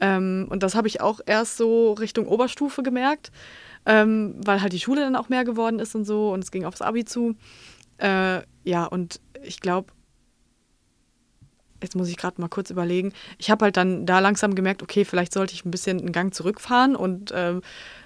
Ähm, 0.00 0.46
und 0.48 0.62
das 0.62 0.74
habe 0.74 0.88
ich 0.88 1.00
auch 1.00 1.20
erst 1.24 1.56
so 1.56 1.92
Richtung 1.92 2.26
Oberstufe 2.26 2.82
gemerkt, 2.82 3.30
ähm, 3.86 4.34
weil 4.44 4.62
halt 4.62 4.72
die 4.72 4.80
Schule 4.80 5.02
dann 5.02 5.16
auch 5.16 5.28
mehr 5.28 5.44
geworden 5.44 5.78
ist 5.78 5.94
und 5.94 6.04
so 6.04 6.32
und 6.32 6.42
es 6.42 6.50
ging 6.50 6.64
aufs 6.64 6.82
Abi 6.82 7.04
zu. 7.04 7.36
Äh, 7.98 8.40
ja, 8.64 8.86
und 8.86 9.20
ich 9.42 9.60
glaube, 9.60 9.92
jetzt 11.82 11.96
muss 11.96 12.08
ich 12.08 12.16
gerade 12.16 12.40
mal 12.40 12.48
kurz 12.48 12.70
überlegen, 12.70 13.12
ich 13.38 13.50
habe 13.50 13.66
halt 13.66 13.76
dann 13.76 14.06
da 14.06 14.18
langsam 14.18 14.54
gemerkt, 14.54 14.82
okay, 14.82 15.04
vielleicht 15.04 15.32
sollte 15.32 15.54
ich 15.54 15.64
ein 15.64 15.70
bisschen 15.70 15.98
einen 15.98 16.12
Gang 16.12 16.34
zurückfahren 16.34 16.96
und 16.96 17.32
ähm, 17.34 17.62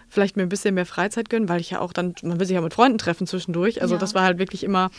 vielleicht 0.08 0.36
mir 0.36 0.42
ein 0.42 0.48
bisschen 0.48 0.74
mehr 0.74 0.86
Freizeit 0.86 1.28
gönnen, 1.30 1.48
weil 1.48 1.60
ich 1.60 1.70
ja 1.70 1.80
auch 1.80 1.92
dann, 1.92 2.14
man 2.22 2.38
will 2.38 2.46
sich 2.46 2.54
ja 2.54 2.60
mit 2.60 2.74
Freunden 2.74 2.98
treffen 2.98 3.26
zwischendurch. 3.26 3.82
Also 3.82 3.94
ja. 3.94 4.00
das 4.00 4.14
war 4.14 4.22
halt 4.22 4.38
wirklich 4.38 4.64
immer, 4.64 4.90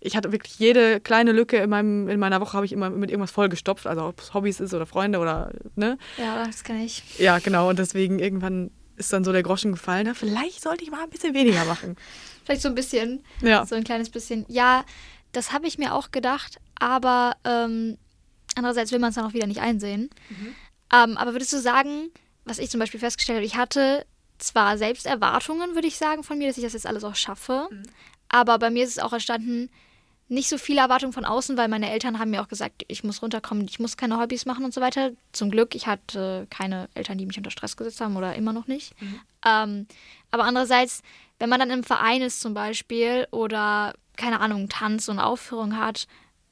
ich 0.00 0.16
hatte 0.16 0.32
wirklich 0.32 0.58
jede 0.58 1.00
kleine 1.00 1.32
Lücke 1.32 1.56
in, 1.56 1.70
meinem, 1.70 2.08
in 2.08 2.20
meiner 2.20 2.40
Woche 2.40 2.54
habe 2.54 2.66
ich 2.66 2.72
immer 2.72 2.90
mit 2.90 3.10
irgendwas 3.10 3.30
vollgestopft, 3.30 3.86
also 3.86 4.06
ob 4.06 4.20
es 4.20 4.34
Hobbys 4.34 4.60
ist 4.60 4.74
oder 4.74 4.86
Freunde 4.86 5.18
oder, 5.18 5.50
ne? 5.76 5.98
Ja, 6.18 6.44
das 6.44 6.62
kann 6.62 6.80
ich. 6.80 7.02
Ja, 7.18 7.38
genau. 7.38 7.70
Und 7.70 7.78
deswegen 7.78 8.18
irgendwann 8.18 8.70
ist 8.96 9.12
dann 9.12 9.24
so 9.24 9.32
der 9.32 9.42
Groschen 9.42 9.72
gefallen. 9.72 10.06
Na, 10.06 10.14
vielleicht 10.14 10.62
sollte 10.62 10.84
ich 10.84 10.90
mal 10.90 11.02
ein 11.02 11.10
bisschen 11.10 11.34
weniger 11.34 11.64
machen. 11.64 11.96
vielleicht 12.44 12.62
so 12.62 12.68
ein 12.68 12.74
bisschen. 12.74 13.24
Ja. 13.40 13.66
So 13.66 13.74
ein 13.74 13.84
kleines 13.84 14.10
bisschen. 14.10 14.44
Ja, 14.48 14.84
das 15.32 15.52
habe 15.52 15.66
ich 15.66 15.78
mir 15.78 15.94
auch 15.94 16.10
gedacht, 16.10 16.60
aber 16.78 17.36
ähm, 17.44 17.98
andererseits 18.54 18.92
will 18.92 18.98
man 18.98 19.08
es 19.08 19.16
dann 19.16 19.24
auch 19.24 19.32
wieder 19.32 19.46
nicht 19.46 19.60
einsehen. 19.60 20.10
Mhm. 20.28 20.54
Ähm, 20.92 21.16
aber 21.16 21.32
würdest 21.32 21.52
du 21.52 21.58
sagen, 21.58 22.10
was 22.44 22.58
ich 22.58 22.70
zum 22.70 22.80
Beispiel 22.80 23.00
festgestellt 23.00 23.38
habe, 23.38 23.46
ich 23.46 23.56
hatte 23.56 24.06
zwar 24.38 24.78
selbst 24.78 25.06
Erwartungen, 25.06 25.74
würde 25.74 25.88
ich 25.88 25.96
sagen, 25.96 26.22
von 26.24 26.38
mir, 26.38 26.48
dass 26.48 26.58
ich 26.58 26.64
das 26.64 26.72
jetzt 26.72 26.86
alles 26.86 27.04
auch 27.04 27.16
schaffe. 27.16 27.68
Mhm. 27.70 27.82
Aber 28.28 28.58
bei 28.58 28.70
mir 28.70 28.84
ist 28.84 28.90
es 28.90 28.98
auch 28.98 29.12
entstanden, 29.12 29.70
nicht 30.28 30.48
so 30.48 30.58
viele 30.58 30.80
Erwartungen 30.80 31.12
von 31.12 31.24
außen, 31.24 31.56
weil 31.56 31.68
meine 31.68 31.90
Eltern 31.90 32.18
haben 32.18 32.30
mir 32.30 32.42
auch 32.42 32.48
gesagt, 32.48 32.82
ich 32.88 33.04
muss 33.04 33.22
runterkommen, 33.22 33.66
ich 33.68 33.78
muss 33.78 33.96
keine 33.96 34.18
Hobbys 34.18 34.46
machen 34.46 34.64
und 34.64 34.72
so 34.72 34.80
weiter. 34.80 35.10
Zum 35.32 35.50
Glück, 35.50 35.74
ich 35.74 35.86
hatte 35.86 36.46
keine 36.50 36.88
Eltern, 36.94 37.18
die 37.18 37.26
mich 37.26 37.36
unter 37.36 37.50
Stress 37.50 37.76
gesetzt 37.76 38.00
haben 38.00 38.16
oder 38.16 38.34
immer 38.34 38.52
noch 38.52 38.66
nicht. 38.66 39.00
Mhm. 39.00 39.20
Ähm, 39.46 39.86
aber 40.30 40.44
andererseits, 40.44 41.02
wenn 41.38 41.50
man 41.50 41.60
dann 41.60 41.70
im 41.70 41.84
Verein 41.84 42.22
ist 42.22 42.40
zum 42.40 42.54
Beispiel 42.54 43.28
oder 43.30 43.92
keine 44.16 44.40
Ahnung, 44.40 44.68
Tanz 44.68 45.08
und 45.08 45.18
Aufführung 45.18 45.76
hat, 45.76 46.06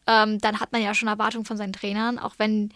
ähm, 0.06 0.38
dann 0.38 0.60
hat 0.60 0.72
man 0.72 0.82
ja 0.82 0.94
schon 0.94 1.08
Erwartungen 1.08 1.44
von 1.44 1.56
seinen 1.56 1.72
Trainern, 1.72 2.18
auch 2.18 2.34
wenn 2.38 2.72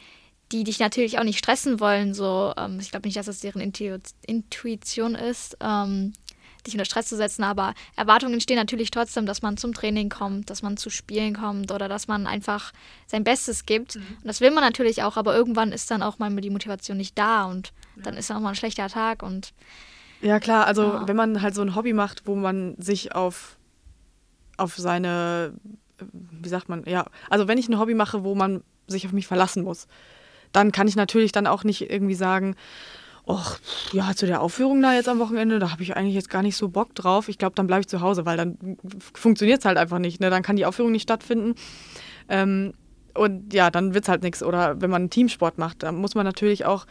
die 0.52 0.64
dich 0.64 0.78
natürlich 0.78 1.18
auch 1.18 1.24
nicht 1.24 1.38
stressen 1.38 1.80
wollen. 1.80 2.14
So, 2.14 2.52
ähm, 2.56 2.78
ich 2.80 2.90
glaube 2.90 3.06
nicht, 3.06 3.16
dass 3.16 3.26
das 3.26 3.40
deren 3.40 3.60
Intu 3.60 3.98
Intuition 4.26 5.14
ist, 5.14 5.56
ähm, 5.60 6.12
dich 6.66 6.74
unter 6.74 6.84
Stress 6.84 7.08
zu 7.08 7.16
setzen, 7.16 7.44
aber 7.44 7.74
Erwartungen 7.96 8.34
entstehen 8.34 8.56
natürlich 8.56 8.90
trotzdem, 8.90 9.24
dass 9.24 9.42
man 9.42 9.56
zum 9.56 9.72
Training 9.72 10.08
kommt, 10.08 10.50
dass 10.50 10.62
man 10.62 10.76
zu 10.76 10.90
Spielen 10.90 11.34
kommt 11.34 11.70
oder 11.70 11.88
dass 11.88 12.08
man 12.08 12.26
einfach 12.26 12.72
sein 13.06 13.24
Bestes 13.24 13.66
gibt. 13.66 13.96
Mhm. 13.96 14.02
Und 14.20 14.26
das 14.26 14.40
will 14.40 14.50
man 14.50 14.64
natürlich 14.64 15.02
auch, 15.02 15.16
aber 15.16 15.34
irgendwann 15.34 15.72
ist 15.72 15.90
dann 15.90 16.02
auch 16.02 16.18
mal 16.18 16.34
die 16.34 16.50
Motivation 16.50 16.96
nicht 16.96 17.16
da 17.16 17.44
und 17.44 17.72
ja. 17.96 18.02
dann 18.02 18.16
ist 18.16 18.30
auch 18.30 18.40
mal 18.40 18.50
ein 18.50 18.56
schlechter 18.56 18.88
Tag 18.88 19.22
und 19.22 19.52
ja 20.22 20.40
klar, 20.40 20.66
also 20.66 20.82
ja. 20.82 21.08
wenn 21.08 21.16
man 21.16 21.42
halt 21.42 21.54
so 21.54 21.62
ein 21.62 21.74
Hobby 21.74 21.92
macht, 21.92 22.26
wo 22.26 22.34
man 22.34 22.74
sich 22.78 23.14
auf, 23.14 23.58
auf 24.56 24.74
seine, 24.76 25.52
wie 26.10 26.48
sagt 26.48 26.68
man, 26.68 26.84
ja, 26.84 27.06
also 27.28 27.48
wenn 27.48 27.58
ich 27.58 27.68
ein 27.68 27.78
Hobby 27.78 27.94
mache, 27.94 28.24
wo 28.24 28.34
man 28.34 28.64
sich 28.86 29.06
auf 29.06 29.12
mich 29.12 29.26
verlassen 29.26 29.62
muss, 29.62 29.86
dann 30.56 30.72
kann 30.72 30.88
ich 30.88 30.96
natürlich 30.96 31.32
dann 31.32 31.46
auch 31.46 31.64
nicht 31.64 31.90
irgendwie 31.90 32.14
sagen, 32.14 32.56
ach, 33.26 33.58
ja, 33.92 34.14
zu 34.14 34.24
der 34.24 34.40
Aufführung 34.40 34.80
da 34.80 34.94
jetzt 34.94 35.08
am 35.08 35.18
Wochenende, 35.18 35.58
da 35.58 35.70
habe 35.70 35.82
ich 35.82 35.96
eigentlich 35.96 36.14
jetzt 36.14 36.30
gar 36.30 36.42
nicht 36.42 36.56
so 36.56 36.68
Bock 36.68 36.94
drauf. 36.94 37.28
Ich 37.28 37.36
glaube, 37.36 37.54
dann 37.54 37.66
bleibe 37.66 37.80
ich 37.80 37.88
zu 37.88 38.00
Hause, 38.00 38.24
weil 38.24 38.38
dann 38.38 38.78
funktioniert 39.12 39.58
es 39.58 39.64
halt 39.66 39.76
einfach 39.76 39.98
nicht. 39.98 40.20
Ne? 40.20 40.30
Dann 40.30 40.42
kann 40.42 40.56
die 40.56 40.64
Aufführung 40.64 40.92
nicht 40.92 41.02
stattfinden. 41.02 41.54
Ähm, 42.30 42.72
und 43.14 43.52
ja, 43.52 43.70
dann 43.70 43.92
wird 43.92 44.04
es 44.04 44.08
halt 44.08 44.22
nichts. 44.22 44.42
Oder 44.42 44.80
wenn 44.80 44.88
man 44.88 45.02
einen 45.02 45.10
Teamsport 45.10 45.58
macht, 45.58 45.82
dann 45.82 45.96
muss 45.96 46.14
man 46.14 46.24
natürlich 46.24 46.64
auch, 46.64 46.86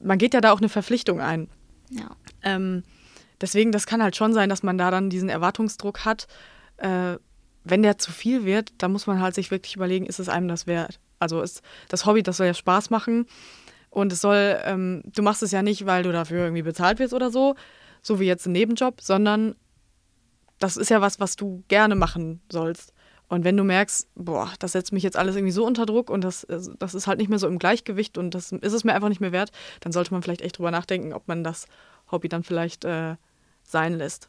man 0.00 0.16
geht 0.16 0.32
ja 0.32 0.40
da 0.40 0.52
auch 0.52 0.60
eine 0.60 0.70
Verpflichtung 0.70 1.20
ein. 1.20 1.48
Ja. 1.90 2.16
Ähm, 2.42 2.84
deswegen, 3.40 3.70
das 3.70 3.86
kann 3.86 4.02
halt 4.02 4.16
schon 4.16 4.32
sein, 4.32 4.48
dass 4.48 4.62
man 4.62 4.78
da 4.78 4.90
dann 4.90 5.10
diesen 5.10 5.28
Erwartungsdruck 5.28 6.06
hat. 6.06 6.26
Äh, 6.78 7.16
wenn 7.64 7.82
der 7.82 7.98
zu 7.98 8.12
viel 8.12 8.46
wird, 8.46 8.72
dann 8.78 8.92
muss 8.92 9.06
man 9.06 9.20
halt 9.20 9.34
sich 9.34 9.50
wirklich 9.50 9.76
überlegen, 9.76 10.06
ist 10.06 10.20
es 10.20 10.30
einem 10.30 10.48
das 10.48 10.66
wert? 10.66 11.00
Also 11.24 11.42
ist 11.42 11.62
das 11.88 12.06
Hobby, 12.06 12.22
das 12.22 12.36
soll 12.36 12.46
ja 12.46 12.54
Spaß 12.54 12.90
machen. 12.90 13.26
Und 13.90 14.12
es 14.12 14.20
soll, 14.20 14.58
ähm, 14.64 15.02
du 15.04 15.22
machst 15.22 15.42
es 15.42 15.52
ja 15.52 15.62
nicht, 15.62 15.86
weil 15.86 16.02
du 16.02 16.12
dafür 16.12 16.44
irgendwie 16.44 16.62
bezahlt 16.62 16.98
wirst 16.98 17.14
oder 17.14 17.30
so, 17.30 17.54
so 18.02 18.20
wie 18.20 18.26
jetzt 18.26 18.46
ein 18.46 18.52
Nebenjob, 18.52 19.00
sondern 19.00 19.54
das 20.58 20.76
ist 20.76 20.90
ja 20.90 21.00
was, 21.00 21.20
was 21.20 21.36
du 21.36 21.62
gerne 21.68 21.94
machen 21.94 22.40
sollst. 22.50 22.92
Und 23.28 23.44
wenn 23.44 23.56
du 23.56 23.64
merkst, 23.64 24.08
boah, 24.14 24.52
das 24.58 24.72
setzt 24.72 24.92
mich 24.92 25.02
jetzt 25.02 25.16
alles 25.16 25.36
irgendwie 25.36 25.52
so 25.52 25.66
unter 25.66 25.86
Druck 25.86 26.10
und 26.10 26.22
das, 26.22 26.46
das 26.78 26.94
ist 26.94 27.06
halt 27.06 27.18
nicht 27.18 27.30
mehr 27.30 27.38
so 27.38 27.48
im 27.48 27.58
Gleichgewicht 27.58 28.18
und 28.18 28.32
das 28.34 28.52
ist 28.52 28.72
es 28.72 28.84
mir 28.84 28.94
einfach 28.94 29.08
nicht 29.08 29.20
mehr 29.20 29.32
wert, 29.32 29.50
dann 29.80 29.92
sollte 29.92 30.12
man 30.12 30.22
vielleicht 30.22 30.42
echt 30.42 30.58
drüber 30.58 30.70
nachdenken, 30.70 31.12
ob 31.12 31.26
man 31.26 31.42
das 31.42 31.66
Hobby 32.10 32.28
dann 32.28 32.42
vielleicht 32.44 32.84
äh, 32.84 33.16
sein 33.62 33.94
lässt. 33.94 34.28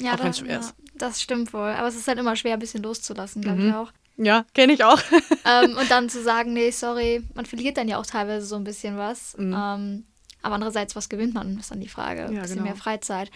Ja, 0.00 0.14
auch 0.14 0.20
wenn 0.20 0.30
es 0.30 0.38
schwer 0.38 0.52
ja, 0.52 0.58
ist. 0.60 0.74
Das 0.94 1.20
stimmt 1.20 1.52
wohl. 1.52 1.70
Aber 1.70 1.88
es 1.88 1.96
ist 1.96 2.06
halt 2.06 2.18
immer 2.18 2.36
schwer, 2.36 2.54
ein 2.54 2.58
bisschen 2.58 2.82
loszulassen, 2.82 3.42
glaube 3.42 3.62
mhm. 3.62 3.68
ich 3.68 3.74
auch. 3.74 3.92
Ja, 4.16 4.44
kenne 4.54 4.72
ich 4.72 4.84
auch. 4.84 5.00
ähm, 5.44 5.76
und 5.76 5.90
dann 5.90 6.08
zu 6.08 6.22
sagen, 6.22 6.52
nee, 6.52 6.70
sorry, 6.70 7.22
man 7.34 7.46
verliert 7.46 7.76
dann 7.76 7.88
ja 7.88 7.98
auch 7.98 8.06
teilweise 8.06 8.46
so 8.46 8.56
ein 8.56 8.64
bisschen 8.64 8.96
was. 8.96 9.36
Mhm. 9.36 9.54
Ähm, 9.56 10.04
aber 10.42 10.54
andererseits, 10.54 10.96
was 10.96 11.08
gewinnt 11.08 11.34
man, 11.34 11.58
ist 11.58 11.70
dann 11.70 11.80
die 11.80 11.88
Frage. 11.88 12.26
Ein 12.26 12.34
ja, 12.34 12.42
bisschen 12.42 12.58
genau. 12.58 12.68
mehr 12.68 12.76
Freizeit. 12.76 13.30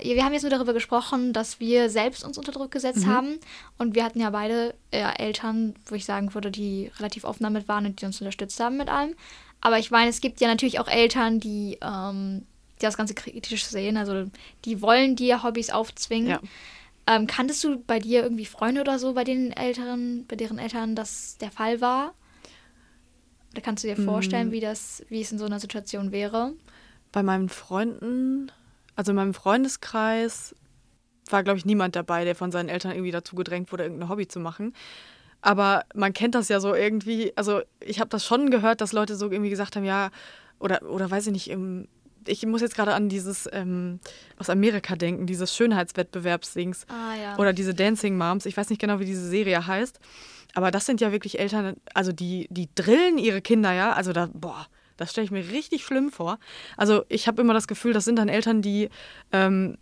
Wir 0.00 0.24
haben 0.24 0.32
jetzt 0.32 0.42
nur 0.42 0.50
darüber 0.50 0.74
gesprochen, 0.74 1.32
dass 1.32 1.58
wir 1.58 1.90
selbst 1.90 2.22
uns 2.22 2.38
unter 2.38 2.52
Druck 2.52 2.70
gesetzt 2.70 3.06
mhm. 3.06 3.10
haben. 3.10 3.38
Und 3.78 3.96
wir 3.96 4.04
hatten 4.04 4.20
ja 4.20 4.30
beide 4.30 4.74
äh, 4.92 5.02
Eltern, 5.18 5.74
wo 5.86 5.96
ich 5.96 6.04
sagen 6.04 6.34
würde, 6.34 6.50
die 6.50 6.92
relativ 6.98 7.24
offen 7.24 7.42
damit 7.42 7.66
waren 7.66 7.86
und 7.86 8.00
die 8.00 8.06
uns 8.06 8.20
unterstützt 8.20 8.60
haben 8.60 8.76
mit 8.76 8.88
allem. 8.88 9.14
Aber 9.60 9.78
ich 9.78 9.90
meine, 9.90 10.10
es 10.10 10.20
gibt 10.20 10.40
ja 10.40 10.46
natürlich 10.46 10.78
auch 10.78 10.86
Eltern, 10.86 11.40
die, 11.40 11.78
ähm, 11.82 12.46
die 12.80 12.84
das 12.84 12.96
Ganze 12.96 13.14
kritisch 13.14 13.64
sehen. 13.64 13.96
Also 13.96 14.30
die 14.64 14.80
wollen 14.82 15.16
dir 15.16 15.42
Hobbys 15.42 15.70
aufzwingen. 15.70 16.28
Ja. 16.28 16.40
Ähm, 17.08 17.26
kanntest 17.26 17.64
du 17.64 17.78
bei 17.78 17.98
dir 17.98 18.22
irgendwie 18.22 18.44
Freunde 18.44 18.82
oder 18.82 18.98
so, 18.98 19.14
bei 19.14 19.24
den 19.24 19.52
Eltern, 19.52 20.26
bei 20.28 20.36
deren 20.36 20.58
Eltern 20.58 20.94
das 20.94 21.38
der 21.38 21.50
Fall 21.50 21.80
war? 21.80 22.14
Oder 23.52 23.62
kannst 23.62 23.82
du 23.82 23.88
dir 23.88 23.96
vorstellen, 23.96 24.50
mm. 24.50 24.52
wie 24.52 24.60
das, 24.60 25.02
wie 25.08 25.22
es 25.22 25.32
in 25.32 25.38
so 25.38 25.46
einer 25.46 25.58
Situation 25.58 26.12
wäre? 26.12 26.52
Bei 27.12 27.22
meinen 27.22 27.48
Freunden 27.48 28.52
also 28.98 29.12
in 29.12 29.16
meinem 29.16 29.32
Freundeskreis 29.32 30.56
war, 31.30 31.44
glaube 31.44 31.56
ich, 31.56 31.64
niemand 31.64 31.94
dabei, 31.94 32.24
der 32.24 32.34
von 32.34 32.50
seinen 32.50 32.68
Eltern 32.68 32.90
irgendwie 32.90 33.12
dazu 33.12 33.36
gedrängt 33.36 33.70
wurde, 33.70 33.84
irgendein 33.84 34.08
Hobby 34.08 34.26
zu 34.26 34.40
machen. 34.40 34.74
Aber 35.40 35.84
man 35.94 36.12
kennt 36.12 36.34
das 36.34 36.48
ja 36.48 36.58
so 36.58 36.74
irgendwie. 36.74 37.32
Also 37.36 37.60
ich 37.78 38.00
habe 38.00 38.10
das 38.10 38.24
schon 38.26 38.50
gehört, 38.50 38.80
dass 38.80 38.92
Leute 38.92 39.14
so 39.14 39.30
irgendwie 39.30 39.50
gesagt 39.50 39.76
haben, 39.76 39.84
ja, 39.84 40.10
oder, 40.58 40.82
oder 40.82 41.08
weiß 41.08 41.28
ich 41.28 41.32
nicht, 41.32 41.48
im, 41.48 41.86
ich 42.26 42.44
muss 42.46 42.60
jetzt 42.60 42.74
gerade 42.74 42.94
an 42.94 43.08
dieses 43.08 43.48
ähm, 43.52 44.00
aus 44.38 44.50
Amerika 44.50 44.96
denken, 44.96 45.26
dieses 45.26 45.54
Schönheitswettbewerbsdings. 45.54 46.86
Ah, 46.88 47.14
ja. 47.20 47.38
Oder 47.38 47.52
diese 47.52 47.74
Dancing 47.74 48.16
Moms. 48.16 48.46
Ich 48.46 48.56
weiß 48.56 48.70
nicht 48.70 48.80
genau, 48.80 49.00
wie 49.00 49.04
diese 49.04 49.28
Serie 49.28 49.66
heißt. 49.66 50.00
Aber 50.54 50.70
das 50.70 50.86
sind 50.86 51.00
ja 51.00 51.12
wirklich 51.12 51.38
Eltern, 51.38 51.76
also 51.94 52.12
die, 52.12 52.48
die 52.50 52.68
drillen 52.74 53.18
ihre 53.18 53.42
Kinder, 53.42 53.72
ja. 53.72 53.92
Also 53.92 54.12
da, 54.12 54.28
boah, 54.32 54.66
das 54.96 55.10
stelle 55.10 55.24
ich 55.24 55.30
mir 55.30 55.50
richtig 55.50 55.84
schlimm 55.84 56.10
vor. 56.10 56.38
Also 56.76 57.04
ich 57.08 57.28
habe 57.28 57.42
immer 57.42 57.54
das 57.54 57.68
Gefühl, 57.68 57.92
das 57.92 58.04
sind 58.04 58.16
dann 58.16 58.28
Eltern, 58.28 58.62
die 58.62 58.88
ähm, 59.32 59.78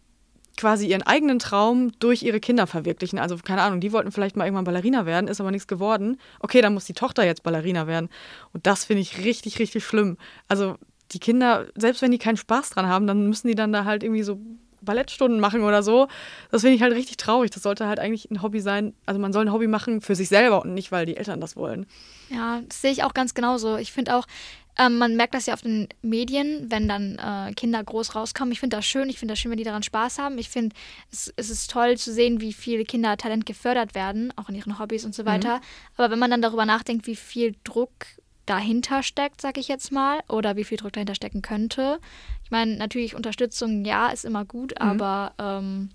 quasi 0.57 0.89
ihren 0.89 1.03
eigenen 1.03 1.39
Traum 1.39 1.93
durch 1.99 2.23
ihre 2.23 2.41
Kinder 2.41 2.67
verwirklichen. 2.67 3.19
Also 3.19 3.37
keine 3.37 3.63
Ahnung, 3.63 3.81
die 3.81 3.93
wollten 3.93 4.13
vielleicht 4.13 4.37
mal 4.37 4.45
irgendwann 4.45 4.65
Ballerina 4.65 5.07
werden, 5.07 5.29
ist 5.29 5.41
aber 5.41 5.51
nichts 5.51 5.67
geworden. 5.67 6.19
Okay, 6.41 6.61
dann 6.61 6.75
muss 6.75 6.85
die 6.85 6.95
Tochter 6.95 7.25
jetzt 7.25 7.43
Ballerina 7.43 7.87
werden. 7.87 8.09
Und 8.53 8.67
das 8.67 8.85
finde 8.85 9.03
ich 9.03 9.25
richtig, 9.25 9.59
richtig 9.59 9.85
schlimm. 9.85 10.17
Also 10.49 10.77
die 11.13 11.19
Kinder, 11.19 11.67
selbst 11.77 12.03
wenn 12.03 12.11
die 12.11 12.19
keinen 12.19 12.37
Spaß 12.37 12.71
dran 12.71 12.87
haben, 12.87 13.07
dann 13.07 13.27
müssen 13.29 13.49
die 13.49 13.55
dann 13.55 13.73
da 13.73 13.85
halt 13.85 14.03
irgendwie 14.03 14.23
so 14.23 14.41
Ballettstunden 14.83 15.41
machen 15.41 15.63
oder 15.63 15.83
so. 15.83 16.09
Das 16.51 16.63
finde 16.63 16.77
ich 16.77 16.83
halt 16.83 16.95
richtig 16.95 17.19
traurig. 17.19 17.51
Das 17.51 17.63
sollte 17.63 17.87
halt 17.87 17.99
eigentlich 17.99 18.31
ein 18.31 18.41
Hobby 18.41 18.61
sein. 18.61 18.95
Also 19.05 19.21
man 19.21 19.33
soll 19.33 19.45
ein 19.45 19.53
Hobby 19.53 19.67
machen 19.67 20.01
für 20.01 20.15
sich 20.15 20.29
selber 20.29 20.63
und 20.63 20.73
nicht, 20.73 20.93
weil 20.93 21.05
die 21.05 21.17
Eltern 21.17 21.41
das 21.41 21.57
wollen. 21.57 21.87
Ja, 22.31 22.63
das 22.67 22.81
sehe 22.81 22.93
ich 22.93 23.05
auch 23.05 23.15
ganz 23.15 23.35
genauso. 23.35 23.77
Ich 23.77 23.93
finde 23.93 24.17
auch, 24.17 24.27
ähm, 24.79 24.99
man 24.99 25.17
merkt 25.17 25.35
das 25.35 25.47
ja 25.47 25.55
auf 25.55 25.63
den 25.63 25.89
Medien, 26.03 26.71
wenn 26.71 26.89
dann 26.89 27.19
äh, 27.19 27.53
Kinder 27.55 27.83
groß 27.83 28.15
rauskommen. 28.15 28.53
Ich 28.53 28.61
finde 28.61 28.77
das 28.77 28.85
schön. 28.85 29.09
Ich 29.09 29.19
finde 29.19 29.33
das 29.33 29.39
schön, 29.39 29.51
wenn 29.51 29.59
die 29.59 29.65
daran 29.65 29.83
Spaß 29.83 30.19
haben. 30.19 30.39
Ich 30.39 30.51
finde, 30.51 30.75
es, 31.11 31.33
es, 31.37 31.51
ist 31.51 31.71
toll 31.71 31.97
zu 31.97 32.13
sehen, 32.13 32.41
wie 32.41 32.53
viele 32.53 32.85
Kinder 32.85 33.17
Talent 33.17 33.47
gefördert 33.47 33.95
werden, 33.95 34.33
auch 34.37 34.49
in 34.49 34.55
ihren 34.55 34.79
Hobbys 34.79 35.05
und 35.05 35.15
so 35.15 35.23
mhm. 35.23 35.27
weiter. 35.27 35.57
Mhm. 35.57 35.63
Aber 35.97 36.11
wenn 36.11 36.19
man 36.19 36.31
dann 36.31 36.43
darüber 36.43 36.67
nachdenkt, 36.67 37.07
wie 37.07 37.17
viel 37.17 37.55
Druck 37.65 38.07
dahinter 38.47 39.03
steckt, 39.03 39.41
sag 39.41 39.59
ich 39.59 39.69
jetzt 39.69 39.93
mal, 39.93 40.21
oder 40.29 40.57
wie 40.57 40.65
viel 40.65 40.79
Druck 40.79 40.93
dahinter 40.93 41.15
stecken 41.15 41.43
könnte. 41.43 42.01
Ich 42.45 42.51
meine, 42.51 42.77
natürlich 42.77 43.15
Unterstützung, 43.15 43.85
ja, 43.85 44.09
ist 44.09 44.25
immer 44.25 44.45
gut, 44.45 44.73
mhm. 44.81 44.87
aber 44.87 45.33
ähm, 45.39 45.91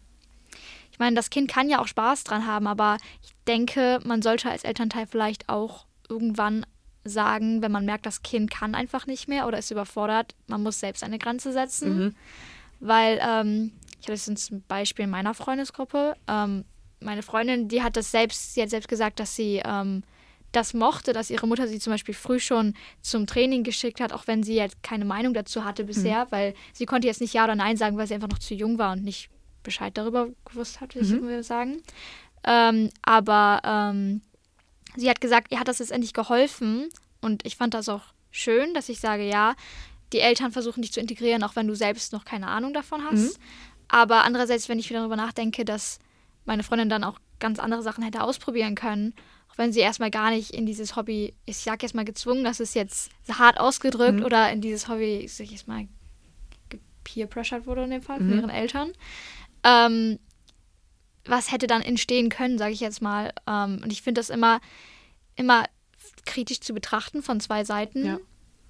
ich 0.91 0.99
meine, 0.99 1.15
das 1.15 1.29
Kind 1.29 1.49
kann 1.49 1.69
ja 1.69 1.79
auch 1.79 1.87
Spaß 1.87 2.23
dran 2.23 2.45
haben, 2.45 2.67
aber 2.67 2.97
ich 3.23 3.31
denke, 3.47 3.99
man 4.05 4.21
sollte 4.21 4.49
als 4.49 4.63
Elternteil 4.63 5.07
vielleicht 5.07 5.49
auch 5.49 5.85
irgendwann 6.09 6.65
sagen, 7.03 7.61
wenn 7.61 7.71
man 7.71 7.85
merkt, 7.85 8.05
das 8.05 8.21
Kind 8.21 8.51
kann 8.51 8.75
einfach 8.75 9.07
nicht 9.07 9.27
mehr 9.27 9.47
oder 9.47 9.57
ist 9.57 9.71
überfordert, 9.71 10.35
man 10.47 10.61
muss 10.61 10.79
selbst 10.79 11.03
eine 11.03 11.17
Grenze 11.17 11.51
setzen. 11.51 11.97
Mhm. 11.97 12.15
Weil, 12.79 13.19
ähm, 13.25 13.71
ich 13.99 14.07
hatte 14.07 14.13
jetzt 14.13 14.51
ein 14.51 14.63
Beispiel 14.67 15.05
in 15.05 15.11
meiner 15.11 15.33
Freundesgruppe. 15.33 16.15
Ähm, 16.27 16.65
meine 16.99 17.23
Freundin, 17.23 17.67
die 17.67 17.81
hat 17.83 17.95
das 17.95 18.11
selbst, 18.11 18.53
sie 18.53 18.61
hat 18.61 18.69
selbst 18.69 18.87
gesagt, 18.87 19.19
dass 19.19 19.35
sie 19.35 19.61
ähm, 19.63 20.03
das 20.51 20.73
mochte, 20.73 21.13
dass 21.13 21.29
ihre 21.29 21.47
Mutter 21.47 21.67
sie 21.67 21.79
zum 21.79 21.93
Beispiel 21.93 22.13
früh 22.13 22.39
schon 22.39 22.73
zum 23.01 23.27
Training 23.27 23.63
geschickt 23.63 23.99
hat, 23.99 24.13
auch 24.13 24.27
wenn 24.27 24.43
sie 24.43 24.55
jetzt 24.55 24.83
keine 24.83 25.05
Meinung 25.05 25.33
dazu 25.33 25.63
hatte 25.63 25.85
bisher, 25.85 26.25
mhm. 26.25 26.31
weil 26.31 26.53
sie 26.73 26.85
konnte 26.85 27.07
jetzt 27.07 27.21
nicht 27.21 27.33
Ja 27.33 27.45
oder 27.45 27.55
Nein 27.55 27.77
sagen, 27.77 27.97
weil 27.97 28.07
sie 28.07 28.13
einfach 28.13 28.29
noch 28.29 28.39
zu 28.39 28.53
jung 28.53 28.77
war 28.77 28.93
und 28.93 29.03
nicht 29.03 29.29
Bescheid 29.63 29.97
darüber 29.97 30.27
gewusst 30.45 30.81
hat, 30.81 30.95
würde 30.95 31.07
mhm. 31.07 31.39
ich 31.39 31.45
sagen. 31.45 31.81
Ähm, 32.43 32.89
aber 33.01 33.61
ähm, 33.63 34.21
sie 34.95 35.09
hat 35.09 35.21
gesagt, 35.21 35.51
ihr 35.51 35.59
hat 35.59 35.67
das 35.67 35.79
jetzt 35.79 35.91
endlich 35.91 36.13
geholfen 36.13 36.89
und 37.21 37.45
ich 37.45 37.55
fand 37.55 37.73
das 37.73 37.87
auch 37.87 38.01
schön, 38.31 38.73
dass 38.73 38.89
ich 38.89 38.99
sage, 38.99 39.27
ja, 39.27 39.55
die 40.11 40.19
Eltern 40.19 40.51
versuchen 40.51 40.81
dich 40.81 40.91
zu 40.91 40.99
integrieren, 40.99 41.43
auch 41.43 41.55
wenn 41.55 41.67
du 41.67 41.75
selbst 41.75 42.11
noch 42.11 42.25
keine 42.25 42.47
Ahnung 42.47 42.73
davon 42.73 43.03
hast. 43.09 43.37
Mhm. 43.39 43.43
Aber 43.87 44.23
andererseits, 44.23 44.67
wenn 44.69 44.79
ich 44.79 44.89
wieder 44.89 44.99
darüber 44.99 45.15
nachdenke, 45.15 45.63
dass 45.65 45.99
meine 46.45 46.63
Freundin 46.63 46.89
dann 46.89 47.03
auch 47.03 47.19
ganz 47.39 47.59
andere 47.59 47.81
Sachen 47.83 48.03
hätte 48.03 48.23
ausprobieren 48.23 48.75
können, 48.75 49.13
auch 49.51 49.57
wenn 49.57 49.73
sie 49.73 49.81
erstmal 49.81 50.11
gar 50.11 50.31
nicht 50.31 50.51
in 50.51 50.65
dieses 50.65 50.95
Hobby, 50.95 51.33
ich 51.45 51.57
sag 51.57 51.83
jetzt 51.83 51.95
mal 51.95 52.05
gezwungen, 52.05 52.43
das 52.43 52.59
ist 52.59 52.73
jetzt 52.73 53.11
hart 53.29 53.59
ausgedrückt, 53.59 54.19
mhm. 54.19 54.25
oder 54.25 54.51
in 54.51 54.61
dieses 54.61 54.87
Hobby, 54.87 55.17
ich 55.17 55.33
sag 55.33 55.47
jetzt 55.47 55.67
mal, 55.67 55.87
peer-pressured 57.03 57.65
wurde 57.65 57.83
in 57.83 57.91
dem 57.91 58.01
Fall 58.01 58.19
mhm. 58.19 58.29
von 58.29 58.37
ihren 58.39 58.49
Eltern. 58.49 58.93
Ähm, 59.63 60.19
was 61.25 61.51
hätte 61.51 61.67
dann 61.67 61.81
entstehen 61.81 62.29
können, 62.29 62.57
sage 62.57 62.73
ich 62.73 62.79
jetzt 62.79 63.01
mal. 63.01 63.33
Ähm, 63.47 63.81
und 63.83 63.91
ich 63.91 64.01
finde 64.01 64.19
das 64.19 64.29
immer, 64.29 64.61
immer 65.35 65.65
kritisch 66.25 66.61
zu 66.61 66.73
betrachten 66.73 67.21
von 67.21 67.39
zwei 67.39 67.63
Seiten, 67.63 68.05
ja. 68.05 68.19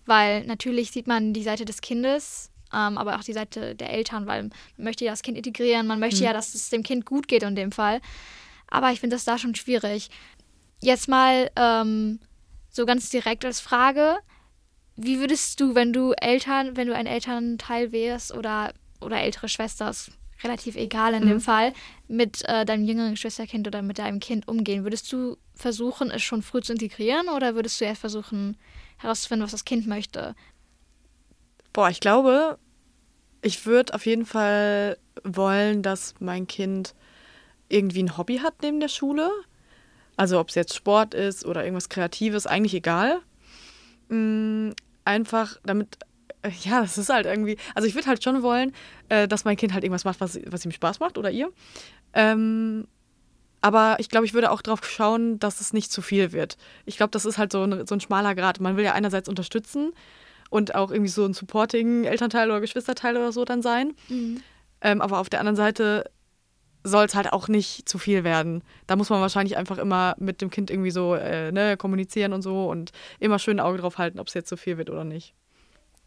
weil 0.06 0.46
natürlich 0.46 0.92
sieht 0.92 1.08
man 1.08 1.34
die 1.34 1.44
Seite 1.44 1.66
des 1.66 1.82
Kindes, 1.82 2.50
ähm, 2.74 2.98
aber 2.98 3.18
auch 3.18 3.24
die 3.24 3.34
Seite 3.34 3.76
der 3.76 3.92
Eltern, 3.92 4.26
weil 4.26 4.44
man 4.44 4.52
möchte 4.78 5.06
ja 5.06 5.12
das 5.12 5.22
Kind 5.22 5.38
integrieren, 5.38 5.88
man 5.88 6.00
möchte 6.00 6.20
mhm. 6.20 6.26
ja, 6.26 6.34
dass 6.34 6.56
es 6.56 6.70
dem 6.70 6.84
Kind 6.84 7.06
gut 7.06 7.28
geht 7.28 7.44
in 7.44 7.56
dem 7.56 7.72
Fall. 7.72 8.02
Aber 8.68 8.92
ich 8.92 9.02
finde 9.02 9.16
das 9.16 9.26
da 9.26 9.38
schon 9.38 9.54
schwierig. 9.54 10.10
Jetzt 10.82 11.08
mal 11.08 11.52
ähm, 11.56 12.20
so 12.70 12.86
ganz 12.86 13.10
direkt 13.10 13.46
als 13.46 13.60
Frage, 13.60 14.18
wie 14.96 15.20
würdest 15.20 15.60
du, 15.60 15.76
wenn 15.76 15.94
du 15.94 16.14
Eltern, 16.14 16.76
wenn 16.76 16.88
du 16.88 16.96
ein 16.96 17.06
Elternteil 17.06 17.92
wärst 17.92 18.34
oder, 18.34 18.74
oder 19.00 19.22
ältere 19.22 19.48
Schwester, 19.48 19.90
ist 19.90 20.12
relativ 20.44 20.76
egal 20.76 21.14
in 21.14 21.24
mhm. 21.24 21.30
dem 21.30 21.40
Fall, 21.42 21.74
mit 22.08 22.44
äh, 22.48 22.66
deinem 22.66 22.86
jüngeren 22.86 23.16
Schwesterkind 23.16 23.68
oder 23.68 23.82
mit 23.82 24.00
deinem 24.00 24.20
Kind 24.20 24.48
umgehen? 24.48 24.84
Würdest 24.84 25.12
du 25.12 25.38
versuchen, 25.54 26.10
es 26.10 26.24
schon 26.24 26.42
früh 26.42 26.62
zu 26.62 26.74
integrieren 26.74 27.30
oder 27.30 27.56
würdest 27.56 27.80
du 27.80 27.86
erst 27.86 28.02
versuchen, 28.02 28.58
herauszufinden, 28.98 29.44
was 29.44 29.52
das 29.52 29.66
Kind 29.66 29.88
möchte? 29.88 30.36
Boah, 31.74 31.90
ich 31.90 32.00
glaube, 32.00 32.58
ich 33.42 33.66
würde 33.66 33.94
auf 33.94 34.06
jeden 34.06 34.26
Fall 34.26 34.98
wollen, 35.24 35.84
dass 35.84 36.16
mein 36.20 36.48
Kind 36.48 36.96
irgendwie 37.70 38.04
ein 38.04 38.18
Hobby 38.18 38.40
hat 38.40 38.56
neben 38.62 38.80
der 38.80 38.90
Schule. 38.90 39.32
Also 40.22 40.40
ob 40.40 40.50
es 40.50 40.56
jetzt 40.56 40.75
Sport 40.75 41.16
ist 41.16 41.48
oder 41.48 41.63
irgendwas 41.63 41.90
Kreatives, 41.90 42.46
eigentlich 42.46 42.75
egal. 42.75 43.22
Mm, 44.10 44.70
einfach 45.04 45.58
damit, 45.63 45.98
äh, 46.44 46.51
ja, 46.62 46.82
das 46.82 47.00
ist 47.00 47.10
halt 47.10 47.25
irgendwie, 47.25 47.58
also 47.74 47.88
ich 47.88 47.96
würde 47.96 48.06
halt 48.06 48.24
schon 48.24 48.44
wollen, 48.44 48.72
äh, 49.10 49.28
dass 49.28 49.46
mein 49.46 49.58
Kind 49.58 49.74
halt 49.74 49.84
irgendwas 49.84 50.06
macht, 50.06 50.22
was, 50.22 50.40
was 50.46 50.63
ihm 50.63 50.70
Spaß 50.70 51.00
macht 51.00 51.18
oder 51.18 51.32
ihr. 51.32 51.51
Ähm, 52.13 52.86
aber 53.62 53.96
ich 53.98 54.10
glaube, 54.10 54.28
ich 54.28 54.36
würde 54.36 54.51
auch 54.51 54.62
darauf 54.62 54.88
schauen, 54.88 55.40
dass 55.40 55.60
es 55.60 55.74
nicht 55.74 55.92
zu 55.92 56.04
viel 56.04 56.34
wird. 56.34 56.56
Ich 56.86 56.98
glaube, 56.98 57.10
das 57.10 57.25
ist 57.25 57.40
halt 57.40 57.51
so 57.51 57.63
ein, 57.63 57.88
so 57.88 57.96
ein 57.96 58.00
schmaler 58.00 58.36
Grad. 58.36 58.60
Man 58.60 58.78
will 58.78 58.84
ja 58.84 58.94
einerseits 58.94 59.28
unterstützen 59.28 59.92
und 60.51 60.75
auch 60.75 60.92
irgendwie 60.92 61.10
so 61.10 61.25
ein 61.25 61.34
supporting 61.34 62.04
Elternteil 62.04 62.51
oder 62.51 62.62
Geschwisterteil 62.62 63.18
oder 63.18 63.32
so 63.32 63.44
dann 63.44 63.63
sein. 63.63 63.96
Mhm. 64.08 64.44
Ähm, 64.82 65.01
aber 65.01 65.18
auf 65.18 65.32
der 65.32 65.40
anderen 65.40 65.56
Seite 65.56 66.12
soll 66.84 67.06
es 67.06 67.16
halt 67.16 67.32
auch 67.32 67.48
nicht 67.48 67.88
zu 67.88 67.98
viel 67.98 68.24
werden. 68.24 68.64
Da 68.88 68.96
muss 68.96 69.10
man 69.10 69.22
wahrscheinlich 69.22 69.58
einfach 69.58 69.78
immer 69.78 70.16
mit 70.18 70.42
dem 70.42 70.50
Kind 70.50 70.70
irgendwie 70.70 70.92
so 70.92 71.16
äh, 71.16 71.52
ne, 71.52 71.78
kommunizieren 71.78 72.34
und 72.34 72.42
so 72.42 72.70
und 72.70 72.92
immer 73.20 73.40
schön 73.40 73.60
ein 73.60 73.66
Auge 73.66 73.78
drauf 73.78 73.98
halten, 73.98 74.20
ob 74.20 74.28
es 74.28 74.34
jetzt 74.34 74.50
zu 74.50 74.58
viel 74.58 74.78
wird 74.78 74.90
oder 74.90 75.04
nicht. 75.04 75.34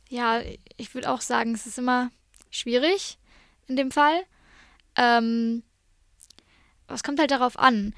Ja, 0.08 0.40
ich 0.76 0.94
würde 0.94 1.10
auch 1.10 1.20
sagen, 1.20 1.54
es 1.54 1.66
ist 1.66 1.78
immer 1.78 2.10
schwierig 2.50 3.18
in 3.66 3.76
dem 3.76 3.90
Fall. 3.90 4.22
Ähm, 4.96 5.62
es 6.88 7.02
kommt 7.02 7.18
halt 7.18 7.30
darauf 7.30 7.58
an. 7.58 7.94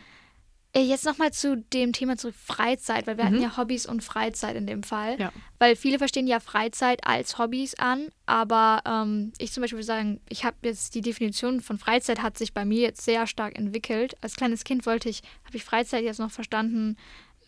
Äh, 0.77 0.83
Jetzt 0.83 1.07
nochmal 1.07 1.33
zu 1.33 1.57
dem 1.57 1.93
Thema 1.95 2.17
zurück, 2.19 2.35
Freizeit, 2.37 3.07
weil 3.07 3.17
wir 3.17 3.25
hatten 3.25 3.37
Mhm. 3.37 3.43
ja 3.43 3.57
Hobbys 3.57 3.87
und 3.87 4.05
Freizeit 4.05 4.57
in 4.57 4.67
dem 4.67 4.83
Fall. 4.83 5.19
Ja. 5.19 5.33
Weil 5.59 5.75
viele 5.75 5.97
verstehen 5.99 6.27
ja 6.27 6.39
Freizeit 6.39 7.07
als 7.07 7.39
Hobbys 7.39 7.75
an, 7.77 8.09
aber 8.27 8.83
ähm, 8.87 9.33
ich 9.39 9.53
zum 9.53 9.63
Beispiel 9.63 9.79
würde 9.79 9.87
sagen, 9.87 10.21
ich 10.29 10.45
habe 10.45 10.57
jetzt 10.63 10.95
die 10.95 11.01
Definition 11.01 11.61
von 11.63 11.79
Freizeit 11.79 12.21
hat 12.21 12.37
sich 12.37 12.53
bei 12.53 12.65
mir 12.67 12.81
jetzt 12.83 13.03
sehr 13.03 13.27
stark 13.27 13.59
entwickelt. 13.59 14.15
Als 14.21 14.37
kleines 14.37 14.65
Kind 14.65 14.85
wollte 14.85 15.09
ich, 15.09 15.23
habe 15.47 15.57
ich 15.57 15.65
Freizeit 15.65 16.05
jetzt 16.05 16.19
noch 16.21 16.31
verstanden, 16.31 16.97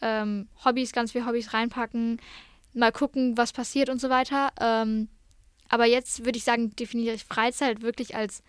ähm, 0.01 0.49
Hobbys, 0.65 0.93
ganz 0.93 1.13
viele 1.13 1.27
Hobbys 1.27 1.53
reinpacken, 1.53 2.21
mal 2.73 2.93
gucken, 2.93 3.37
was 3.37 3.53
passiert 3.53 3.91
und 3.91 4.01
so 4.01 4.09
weiter. 4.09 4.51
Ähm, 4.59 5.09
aber 5.69 5.85
jetzt 5.85 6.25
würde 6.25 6.39
ich 6.39 6.45
sagen, 6.45 6.75
definiere 6.77 7.15
ich 7.15 7.25
Freizeit 7.25 7.83
wirklich 7.83 8.17
als 8.17 8.43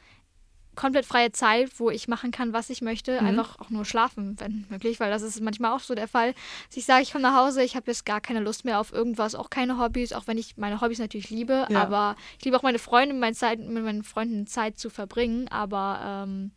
komplett 0.75 1.05
freie 1.05 1.31
Zeit, 1.31 1.71
wo 1.77 1.89
ich 1.89 2.07
machen 2.07 2.31
kann, 2.31 2.53
was 2.53 2.69
ich 2.69 2.81
möchte, 2.81 3.19
Mhm. 3.21 3.27
einfach 3.27 3.59
auch 3.59 3.69
nur 3.69 3.83
schlafen, 3.85 4.35
wenn 4.39 4.65
möglich, 4.69 4.99
weil 4.99 5.09
das 5.09 5.21
ist 5.21 5.41
manchmal 5.41 5.73
auch 5.75 5.81
so 5.81 5.93
der 5.95 6.07
Fall. 6.07 6.33
Dass 6.67 6.77
ich 6.77 6.85
sage, 6.85 7.03
ich 7.03 7.11
komme 7.11 7.23
nach 7.23 7.35
Hause, 7.35 7.63
ich 7.63 7.75
habe 7.75 7.91
jetzt 7.91 8.05
gar 8.05 8.21
keine 8.21 8.39
Lust 8.39 8.63
mehr 8.65 8.79
auf 8.79 8.93
irgendwas, 8.93 9.35
auch 9.35 9.49
keine 9.49 9.77
Hobbys, 9.77 10.13
auch 10.13 10.27
wenn 10.27 10.37
ich 10.37 10.55
meine 10.57 10.79
Hobbys 10.79 10.99
natürlich 10.99 11.29
liebe, 11.29 11.67
Ja. 11.69 11.83
aber 11.83 12.15
ich 12.37 12.45
liebe 12.45 12.55
auch 12.57 12.63
meine 12.63 12.79
Freunde, 12.79 13.13
meine 13.15 13.35
Zeit, 13.35 13.59
mit 13.59 13.83
meinen 13.83 14.03
Freunden 14.03 14.47
Zeit 14.47 14.79
zu 14.79 14.89
verbringen, 14.89 15.47
aber 15.49 15.99
ähm, 16.25 16.51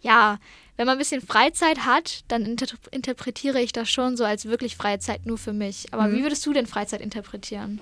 ja, 0.00 0.38
wenn 0.76 0.86
man 0.86 0.94
ein 0.96 0.98
bisschen 0.98 1.20
Freizeit 1.20 1.84
hat, 1.84 2.20
dann 2.28 2.46
inter 2.46 2.68
interpretiere 2.92 3.60
ich 3.60 3.72
das 3.72 3.90
schon 3.90 4.16
so 4.16 4.24
als 4.24 4.44
wirklich 4.44 4.76
freie 4.76 5.00
Zeit 5.00 5.26
nur 5.26 5.38
für 5.38 5.52
mich. 5.52 5.92
Aber 5.92 6.06
Mhm. 6.06 6.12
wie 6.16 6.22
würdest 6.22 6.46
du 6.46 6.52
denn 6.52 6.66
Freizeit 6.66 7.00
interpretieren? 7.00 7.80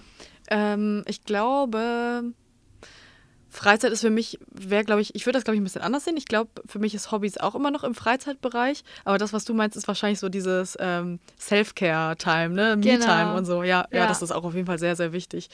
Ähm, 0.49 1.05
ich 1.07 1.25
glaube, 1.25 2.33
Freizeit 3.57 3.91
ist 3.91 4.03
für 4.03 4.11
mich, 4.11 4.39
wäre, 4.51 4.85
glaube 4.85 5.01
ich, 5.01 5.15
ich 5.15 5.25
würde 5.25 5.39
das, 5.39 5.45
glaube 5.45 5.55
ich, 5.57 5.61
ein 5.61 5.65
bisschen 5.65 5.81
anders 5.81 6.05
sehen. 6.05 6.17
Ich 6.19 6.27
glaube, 6.27 6.51
für 6.67 6.79
mich 6.79 6.95
ist 6.95 7.11
Hobbys 7.11 7.39
auch 7.39 7.55
immer 7.55 7.71
noch 7.71 7.85
im 7.85 7.95
Freizeitbereich. 7.95 8.85
Aber 9.05 9.17
das, 9.17 9.33
was 9.33 9.47
du 9.47 9.55
meinst, 9.55 9.77
ist 9.79 9.89
wahrscheinlich 9.89 10.19
so 10.19 10.29
dieses 10.29 10.77
ähm, 10.79 11.19
Self-Care-Time, 11.41 12.51
ne? 12.51 12.77
Genau. 12.79 13.07
Me-Time 13.07 13.35
und 13.35 13.45
so. 13.47 13.63
Ja, 13.63 13.87
ja, 13.91 14.01
Ja. 14.01 14.07
das 14.07 14.21
ist 14.21 14.31
auch 14.31 14.45
auf 14.45 14.55
jeden 14.55 14.67
Fall 14.67 14.79
sehr, 14.79 14.95
sehr 14.95 15.13
wichtig. 15.13 15.49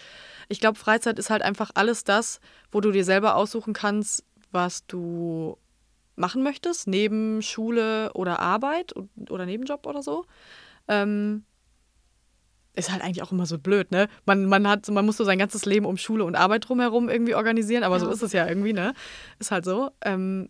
Ich 0.48 0.58
glaube, 0.58 0.78
Freizeit 0.78 1.18
ist 1.18 1.30
halt 1.30 1.42
einfach 1.42 1.70
alles 1.74 2.02
das, 2.02 2.40
wo 2.72 2.80
du 2.80 2.90
dir 2.90 3.04
selber 3.04 3.36
aussuchen 3.36 3.72
kannst, 3.72 4.24
was 4.50 4.84
du 4.86 5.56
machen 6.16 6.42
möchtest, 6.42 6.88
neben 6.88 7.40
Schule 7.40 8.12
oder 8.14 8.40
Arbeit 8.40 8.94
oder 9.30 9.46
Nebenjob 9.46 9.86
oder 9.86 10.02
so. 10.02 10.26
Ähm, 10.88 11.44
ist 12.74 12.90
halt 12.90 13.02
eigentlich 13.02 13.22
auch 13.22 13.32
immer 13.32 13.46
so 13.46 13.58
blöd, 13.58 13.90
ne? 13.90 14.08
Man, 14.24 14.46
man, 14.46 14.66
hat, 14.66 14.88
man 14.88 15.04
muss 15.04 15.16
so 15.18 15.24
sein 15.24 15.38
ganzes 15.38 15.66
Leben 15.66 15.84
um 15.86 15.96
Schule 15.96 16.24
und 16.24 16.36
Arbeit 16.36 16.68
drumherum 16.68 17.08
irgendwie 17.08 17.34
organisieren, 17.34 17.82
aber 17.84 18.00
so 18.00 18.06
Ja. 18.06 18.12
ist 18.12 18.22
es 18.22 18.32
ja 18.32 18.46
irgendwie, 18.46 18.72
ne? 18.72 18.94
Ist 19.38 19.50
halt 19.50 19.64
so. 19.64 19.90
Ähm, 20.02 20.48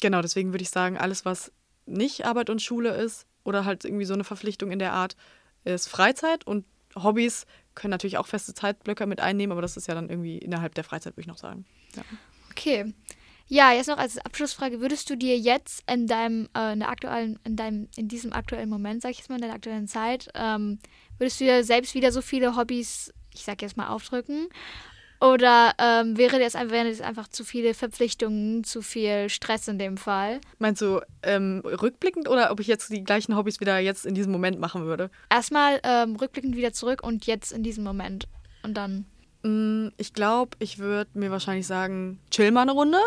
genau, 0.00 0.20
deswegen 0.20 0.52
würde 0.52 0.62
ich 0.62 0.70
sagen, 0.70 0.98
alles, 0.98 1.24
was 1.24 1.52
nicht 1.86 2.24
Arbeit 2.26 2.50
und 2.50 2.60
Schule 2.60 2.90
ist 2.90 3.26
oder 3.44 3.64
halt 3.64 3.84
irgendwie 3.84 4.04
so 4.04 4.14
eine 4.14 4.24
Verpflichtung 4.24 4.70
in 4.70 4.78
der 4.78 4.92
Art, 4.92 5.16
ist 5.64 5.88
Freizeit 5.88 6.46
und 6.46 6.64
Hobbys 6.96 7.46
können 7.74 7.90
natürlich 7.92 8.18
auch 8.18 8.26
feste 8.26 8.52
Zeitblöcke 8.52 9.06
mit 9.06 9.20
einnehmen, 9.20 9.52
aber 9.52 9.62
das 9.62 9.76
ist 9.76 9.86
ja 9.86 9.94
dann 9.94 10.08
irgendwie 10.10 10.38
innerhalb 10.38 10.74
der 10.74 10.84
Freizeit, 10.84 11.12
würde 11.14 11.22
ich 11.22 11.26
noch 11.28 11.38
sagen. 11.38 11.64
Ja. 11.94 12.02
Okay. 12.50 12.92
Ja, 13.46 13.72
jetzt 13.72 13.88
noch 13.88 13.98
als 13.98 14.18
Abschlussfrage, 14.18 14.80
würdest 14.80 15.10
du 15.10 15.16
dir 15.16 15.36
jetzt 15.36 15.82
in 15.90 16.06
deinem, 16.06 16.48
äh, 16.56 16.72
in 16.72 16.80
der 16.80 16.88
aktuellen, 16.88 17.38
in 17.44 17.56
deinem, 17.56 17.88
in 17.96 18.06
diesem 18.06 18.32
aktuellen 18.32 18.68
Moment, 18.68 19.02
sag 19.02 19.10
ich 19.10 19.18
jetzt 19.18 19.28
mal, 19.28 19.36
in 19.36 19.42
der 19.42 19.52
aktuellen 19.52 19.88
Zeit, 19.88 20.30
ähm, 20.34 20.78
würdest 21.20 21.40
du 21.40 21.44
dir 21.44 21.62
selbst 21.62 21.94
wieder 21.94 22.10
so 22.10 22.22
viele 22.22 22.56
Hobbys, 22.56 23.12
ich 23.34 23.44
sag 23.44 23.62
jetzt 23.62 23.76
mal, 23.76 23.88
aufdrücken? 23.88 24.48
Oder 25.20 25.74
ähm, 25.78 26.16
wäre 26.16 26.40
das, 26.40 26.54
wären 26.54 26.88
das 26.88 27.02
einfach 27.02 27.28
zu 27.28 27.44
viele 27.44 27.74
Verpflichtungen, 27.74 28.64
zu 28.64 28.80
viel 28.80 29.28
Stress 29.28 29.68
in 29.68 29.78
dem 29.78 29.98
Fall? 29.98 30.40
Meinst 30.58 30.80
du 30.80 31.00
ähm, 31.22 31.60
rückblickend 31.62 32.26
oder 32.26 32.50
ob 32.50 32.58
ich 32.58 32.66
jetzt 32.66 32.90
die 32.90 33.04
gleichen 33.04 33.36
Hobbys 33.36 33.60
wieder 33.60 33.78
jetzt 33.78 34.06
in 34.06 34.14
diesem 34.14 34.32
Moment 34.32 34.58
machen 34.58 34.86
würde? 34.86 35.10
Erstmal 35.28 35.78
ähm, 35.82 36.16
rückblickend 36.16 36.56
wieder 36.56 36.72
zurück 36.72 37.02
und 37.02 37.26
jetzt 37.26 37.52
in 37.52 37.62
diesem 37.62 37.84
Moment. 37.84 38.28
Und 38.62 38.74
dann. 38.74 39.04
Mm, 39.42 39.88
Ich 39.98 40.14
glaube, 40.14 40.56
ich 40.58 40.78
würde 40.78 41.10
mir 41.12 41.30
wahrscheinlich 41.30 41.66
sagen, 41.66 42.18
chill 42.30 42.50
mal 42.50 42.62
eine 42.62 42.72
Runde. 42.72 42.98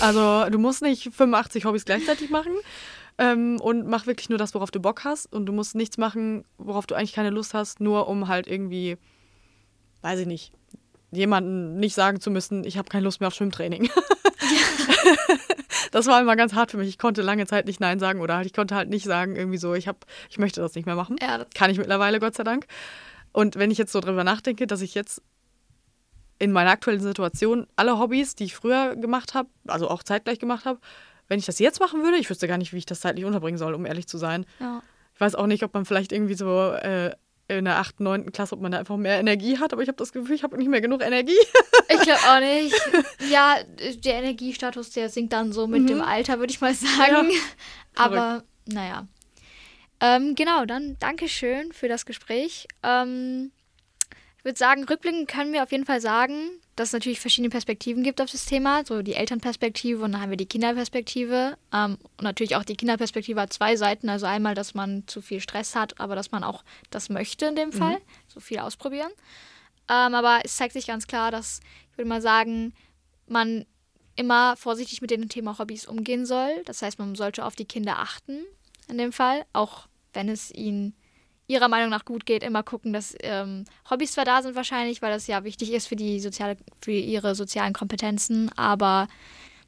Also 0.00 0.50
du 0.50 0.58
musst 0.58 0.82
nicht 0.82 1.14
85 1.14 1.64
Hobbys 1.66 1.84
gleichzeitig 1.84 2.30
machen 2.30 2.52
ähm, 3.20 3.60
und 3.60 3.86
mach 3.86 4.06
wirklich 4.06 4.30
nur 4.30 4.38
das, 4.38 4.54
worauf 4.54 4.70
du 4.70 4.80
Bock 4.80 5.04
hast. 5.04 5.30
Und 5.30 5.44
du 5.44 5.52
musst 5.52 5.74
nichts 5.74 5.98
machen, 5.98 6.44
worauf 6.56 6.86
du 6.86 6.94
eigentlich 6.94 7.12
keine 7.12 7.28
Lust 7.28 7.52
hast, 7.52 7.78
nur 7.78 8.08
um 8.08 8.28
halt 8.28 8.48
irgendwie, 8.48 8.96
weiß 10.00 10.20
ich 10.20 10.26
nicht, 10.26 10.52
jemanden 11.12 11.76
nicht 11.76 11.94
sagen 11.94 12.20
zu 12.20 12.30
müssen, 12.30 12.64
ich 12.64 12.78
habe 12.78 12.88
keine 12.88 13.04
Lust 13.04 13.20
mehr 13.20 13.28
auf 13.28 13.34
Schwimmtraining. 13.34 13.90
das 15.92 16.06
war 16.06 16.18
immer 16.18 16.34
ganz 16.34 16.54
hart 16.54 16.70
für 16.70 16.78
mich. 16.78 16.88
Ich 16.88 16.98
konnte 16.98 17.20
lange 17.20 17.46
Zeit 17.46 17.66
nicht 17.66 17.78
Nein 17.78 17.98
sagen 17.98 18.22
oder 18.22 18.36
halt, 18.36 18.46
ich 18.46 18.54
konnte 18.54 18.74
halt 18.74 18.88
nicht 18.88 19.04
sagen, 19.04 19.36
irgendwie 19.36 19.58
so, 19.58 19.74
ich, 19.74 19.86
hab, 19.86 20.06
ich 20.30 20.38
möchte 20.38 20.62
das 20.62 20.74
nicht 20.74 20.86
mehr 20.86 20.96
machen. 20.96 21.16
Ja, 21.20 21.36
das, 21.36 21.48
Kann 21.54 21.70
ich 21.70 21.76
mittlerweile, 21.76 22.20
Gott 22.20 22.36
sei 22.36 22.44
Dank. 22.44 22.66
Und 23.32 23.56
wenn 23.56 23.70
ich 23.70 23.76
jetzt 23.76 23.92
so 23.92 24.00
drüber 24.00 24.24
nachdenke, 24.24 24.66
dass 24.66 24.80
ich 24.80 24.94
jetzt 24.94 25.20
in 26.38 26.52
meiner 26.52 26.70
aktuellen 26.70 27.00
Situation 27.00 27.66
alle 27.76 27.98
Hobbys, 27.98 28.34
die 28.34 28.44
ich 28.44 28.54
früher 28.54 28.96
gemacht 28.96 29.34
habe, 29.34 29.50
also 29.66 29.90
auch 29.90 30.02
zeitgleich 30.02 30.38
gemacht 30.38 30.64
habe, 30.64 30.80
wenn 31.30 31.38
ich 31.38 31.46
das 31.46 31.58
jetzt 31.58 31.80
machen 31.80 32.02
würde, 32.02 32.18
ich 32.18 32.28
wüsste 32.28 32.46
gar 32.46 32.58
nicht, 32.58 32.74
wie 32.74 32.78
ich 32.78 32.84
das 32.86 33.00
zeitlich 33.00 33.24
unterbringen 33.24 33.56
soll, 33.56 33.72
um 33.72 33.86
ehrlich 33.86 34.06
zu 34.06 34.18
sein. 34.18 34.44
ja. 34.60 34.82
Ich 35.14 35.20
weiß 35.20 35.34
auch 35.34 35.46
nicht, 35.46 35.62
ob 35.64 35.72
man 35.74 35.84
vielleicht 35.84 36.12
irgendwie 36.12 36.32
so 36.34 36.70
äh, 36.72 37.10
in 37.48 37.66
der 37.66 37.76
8., 37.78 38.00
9. 38.00 38.32
Klasse, 38.32 38.54
ob 38.54 38.62
man 38.62 38.72
da 38.72 38.78
einfach 38.78 38.96
mehr 38.96 39.18
Energie 39.20 39.58
hat, 39.58 39.72
aber 39.74 39.82
ich 39.82 39.88
habe 39.88 39.98
das 39.98 40.12
Gefühl, 40.12 40.34
ich 40.34 40.42
habe 40.44 40.56
nicht 40.56 40.68
mehr 40.68 40.80
genug 40.80 41.02
Energie. 41.02 41.36
Ich 41.90 42.00
glaube 42.00 42.20
auch 42.28 42.40
nicht. 42.40 42.74
Ja, 43.30 43.56
der 44.04 44.14
Energiestatus, 44.14 44.90
der 44.90 45.08
sinkt 45.10 45.32
dann 45.34 45.52
so 45.52 45.66
mit 45.66 45.82
Mhm. 45.82 45.86
dem 45.88 46.00
Alter, 46.02 46.38
würde 46.38 46.52
ich 46.52 46.60
mal 46.62 46.72
sagen. 46.74 47.30
Ja. 47.30 47.38
Aber 47.96 48.44
naja. 48.66 49.06
Ähm, 50.00 50.34
genau, 50.36 50.64
dann 50.64 50.96
Dankeschön 51.00 51.72
für 51.72 51.88
das 51.88 52.06
Gespräch. 52.06 52.66
Ähm, 52.82 53.52
ich 54.40 54.44
würde 54.46 54.58
sagen, 54.58 54.84
rückblickend 54.84 55.28
können 55.28 55.52
wir 55.52 55.62
auf 55.62 55.70
jeden 55.70 55.84
Fall 55.84 56.00
sagen, 56.00 56.50
dass 56.74 56.88
es 56.88 56.92
natürlich 56.94 57.20
verschiedene 57.20 57.50
Perspektiven 57.50 58.02
gibt 58.02 58.22
auf 58.22 58.30
das 58.30 58.46
Thema. 58.46 58.86
So 58.86 59.02
die 59.02 59.12
Elternperspektive 59.12 60.02
und 60.02 60.12
dann 60.12 60.22
haben 60.22 60.30
wir 60.30 60.38
die 60.38 60.46
Kinderperspektive. 60.46 61.58
Ähm, 61.74 61.98
und 62.16 62.22
natürlich 62.22 62.56
auch 62.56 62.64
die 62.64 62.74
Kinderperspektive 62.74 63.38
hat 63.38 63.52
zwei 63.52 63.76
Seiten. 63.76 64.08
Also 64.08 64.24
einmal, 64.24 64.54
dass 64.54 64.72
man 64.72 65.06
zu 65.06 65.20
viel 65.20 65.40
Stress 65.40 65.76
hat, 65.76 66.00
aber 66.00 66.16
dass 66.16 66.30
man 66.30 66.42
auch 66.42 66.64
das 66.88 67.10
möchte 67.10 67.44
in 67.44 67.54
dem 67.54 67.70
Fall. 67.70 67.98
So 68.28 68.40
viel 68.40 68.60
ausprobieren. 68.60 69.10
Ähm, 69.90 70.14
aber 70.14 70.40
es 70.42 70.56
zeigt 70.56 70.72
sich 70.72 70.86
ganz 70.86 71.06
klar, 71.06 71.30
dass 71.30 71.60
ich 71.92 71.98
würde 71.98 72.08
mal 72.08 72.22
sagen, 72.22 72.72
man 73.26 73.66
immer 74.16 74.56
vorsichtig 74.56 75.02
mit 75.02 75.10
dem 75.10 75.28
Thema 75.28 75.58
Hobbys 75.58 75.86
umgehen 75.86 76.24
soll. 76.24 76.62
Das 76.64 76.80
heißt, 76.80 76.98
man 76.98 77.14
sollte 77.14 77.44
auf 77.44 77.56
die 77.56 77.66
Kinder 77.66 77.98
achten 77.98 78.40
in 78.88 78.96
dem 78.96 79.12
Fall, 79.12 79.44
auch 79.52 79.86
wenn 80.14 80.30
es 80.30 80.50
ihnen 80.50 80.94
ihrer 81.50 81.68
Meinung 81.68 81.90
nach 81.90 82.04
gut 82.04 82.26
geht, 82.26 82.42
immer 82.42 82.62
gucken, 82.62 82.92
dass 82.92 83.14
ähm, 83.20 83.64
Hobbys 83.90 84.12
zwar 84.12 84.24
da 84.24 84.42
sind 84.42 84.54
wahrscheinlich, 84.54 85.02
weil 85.02 85.12
das 85.12 85.26
ja 85.26 85.44
wichtig 85.44 85.72
ist 85.72 85.88
für 85.88 85.96
die 85.96 86.20
soziale, 86.20 86.56
für 86.80 86.92
ihre 86.92 87.34
sozialen 87.34 87.72
Kompetenzen, 87.72 88.50
aber 88.56 89.08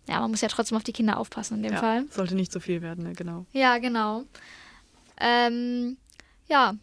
ja, 0.08 0.20
man 0.20 0.30
muss 0.30 0.40
ja 0.40 0.48
trotzdem 0.48 0.76
auf 0.76 0.84
die 0.84 0.92
Kinder 0.92 1.18
aufpassen 1.18 1.56
in 1.58 1.62
dem 1.64 1.72
Ja, 1.72 1.78
Fall. 1.78 2.04
Sollte 2.10 2.34
nicht 2.34 2.52
zu 2.52 2.60
viel 2.60 2.82
werden, 2.82 3.04
ne? 3.04 3.12
genau. 3.12 3.46
Ja, 3.52 3.78
genau. 3.78 4.24
Ähm, 5.20 5.96
ja, 6.48 6.74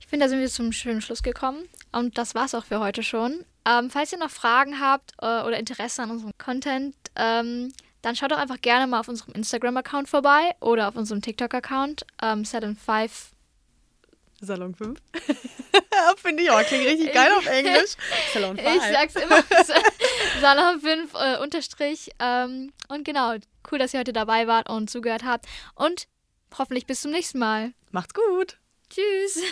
ich 0.00 0.06
finde, 0.06 0.26
da 0.26 0.28
sind 0.30 0.40
wir 0.40 0.48
zum 0.48 0.72
schönen 0.72 1.00
Schluss 1.00 1.22
gekommen. 1.22 1.64
Und 1.92 2.18
das 2.18 2.34
war's 2.34 2.54
auch 2.54 2.64
für 2.64 2.78
heute 2.80 3.02
schon. 3.02 3.44
Ähm, 3.66 3.90
falls 3.90 4.12
ihr 4.12 4.18
noch 4.18 4.30
Fragen 4.30 4.80
habt 4.80 5.12
äh, 5.20 5.42
oder 5.42 5.58
Interesse 5.58 6.02
an 6.02 6.10
unserem 6.10 6.32
Content, 6.38 6.94
ähm, 7.16 7.72
dann 8.02 8.14
schaut 8.14 8.30
doch 8.30 8.38
einfach 8.38 8.60
gerne 8.60 8.86
mal 8.86 9.00
auf 9.00 9.08
unserem 9.08 9.32
Instagram-Account 9.34 10.08
vorbei 10.08 10.54
oder 10.60 10.88
auf 10.88 10.96
unserem 10.96 11.22
TikTok-Account, 11.22 12.04
ähm, 12.22 12.42
Set5. 12.42 13.10
Salon 14.40 14.74
5. 14.74 14.98
Finde 16.16 16.42
ich 16.42 16.50
auch, 16.50 16.62
klingt 16.62 16.86
richtig 16.86 17.12
geil 17.12 17.30
auf 17.32 17.46
Englisch. 17.46 17.92
Salon 18.32 18.56
5. 18.56 18.76
Ich 18.76 18.82
sag's 18.82 19.16
immer, 19.16 19.42
Salon 20.40 20.80
5 20.80 21.14
äh, 21.14 21.38
Unterstrich. 21.38 22.10
Ähm, 22.18 22.72
und 22.88 23.04
genau, 23.04 23.34
cool, 23.70 23.78
dass 23.78 23.94
ihr 23.94 24.00
heute 24.00 24.12
dabei 24.12 24.46
wart 24.46 24.68
und 24.68 24.90
zugehört 24.90 25.24
habt. 25.24 25.46
Und 25.74 26.06
hoffentlich 26.58 26.86
bis 26.86 27.02
zum 27.02 27.10
nächsten 27.10 27.38
Mal. 27.38 27.72
Macht's 27.90 28.14
gut. 28.14 28.58
Tschüss. 28.90 29.42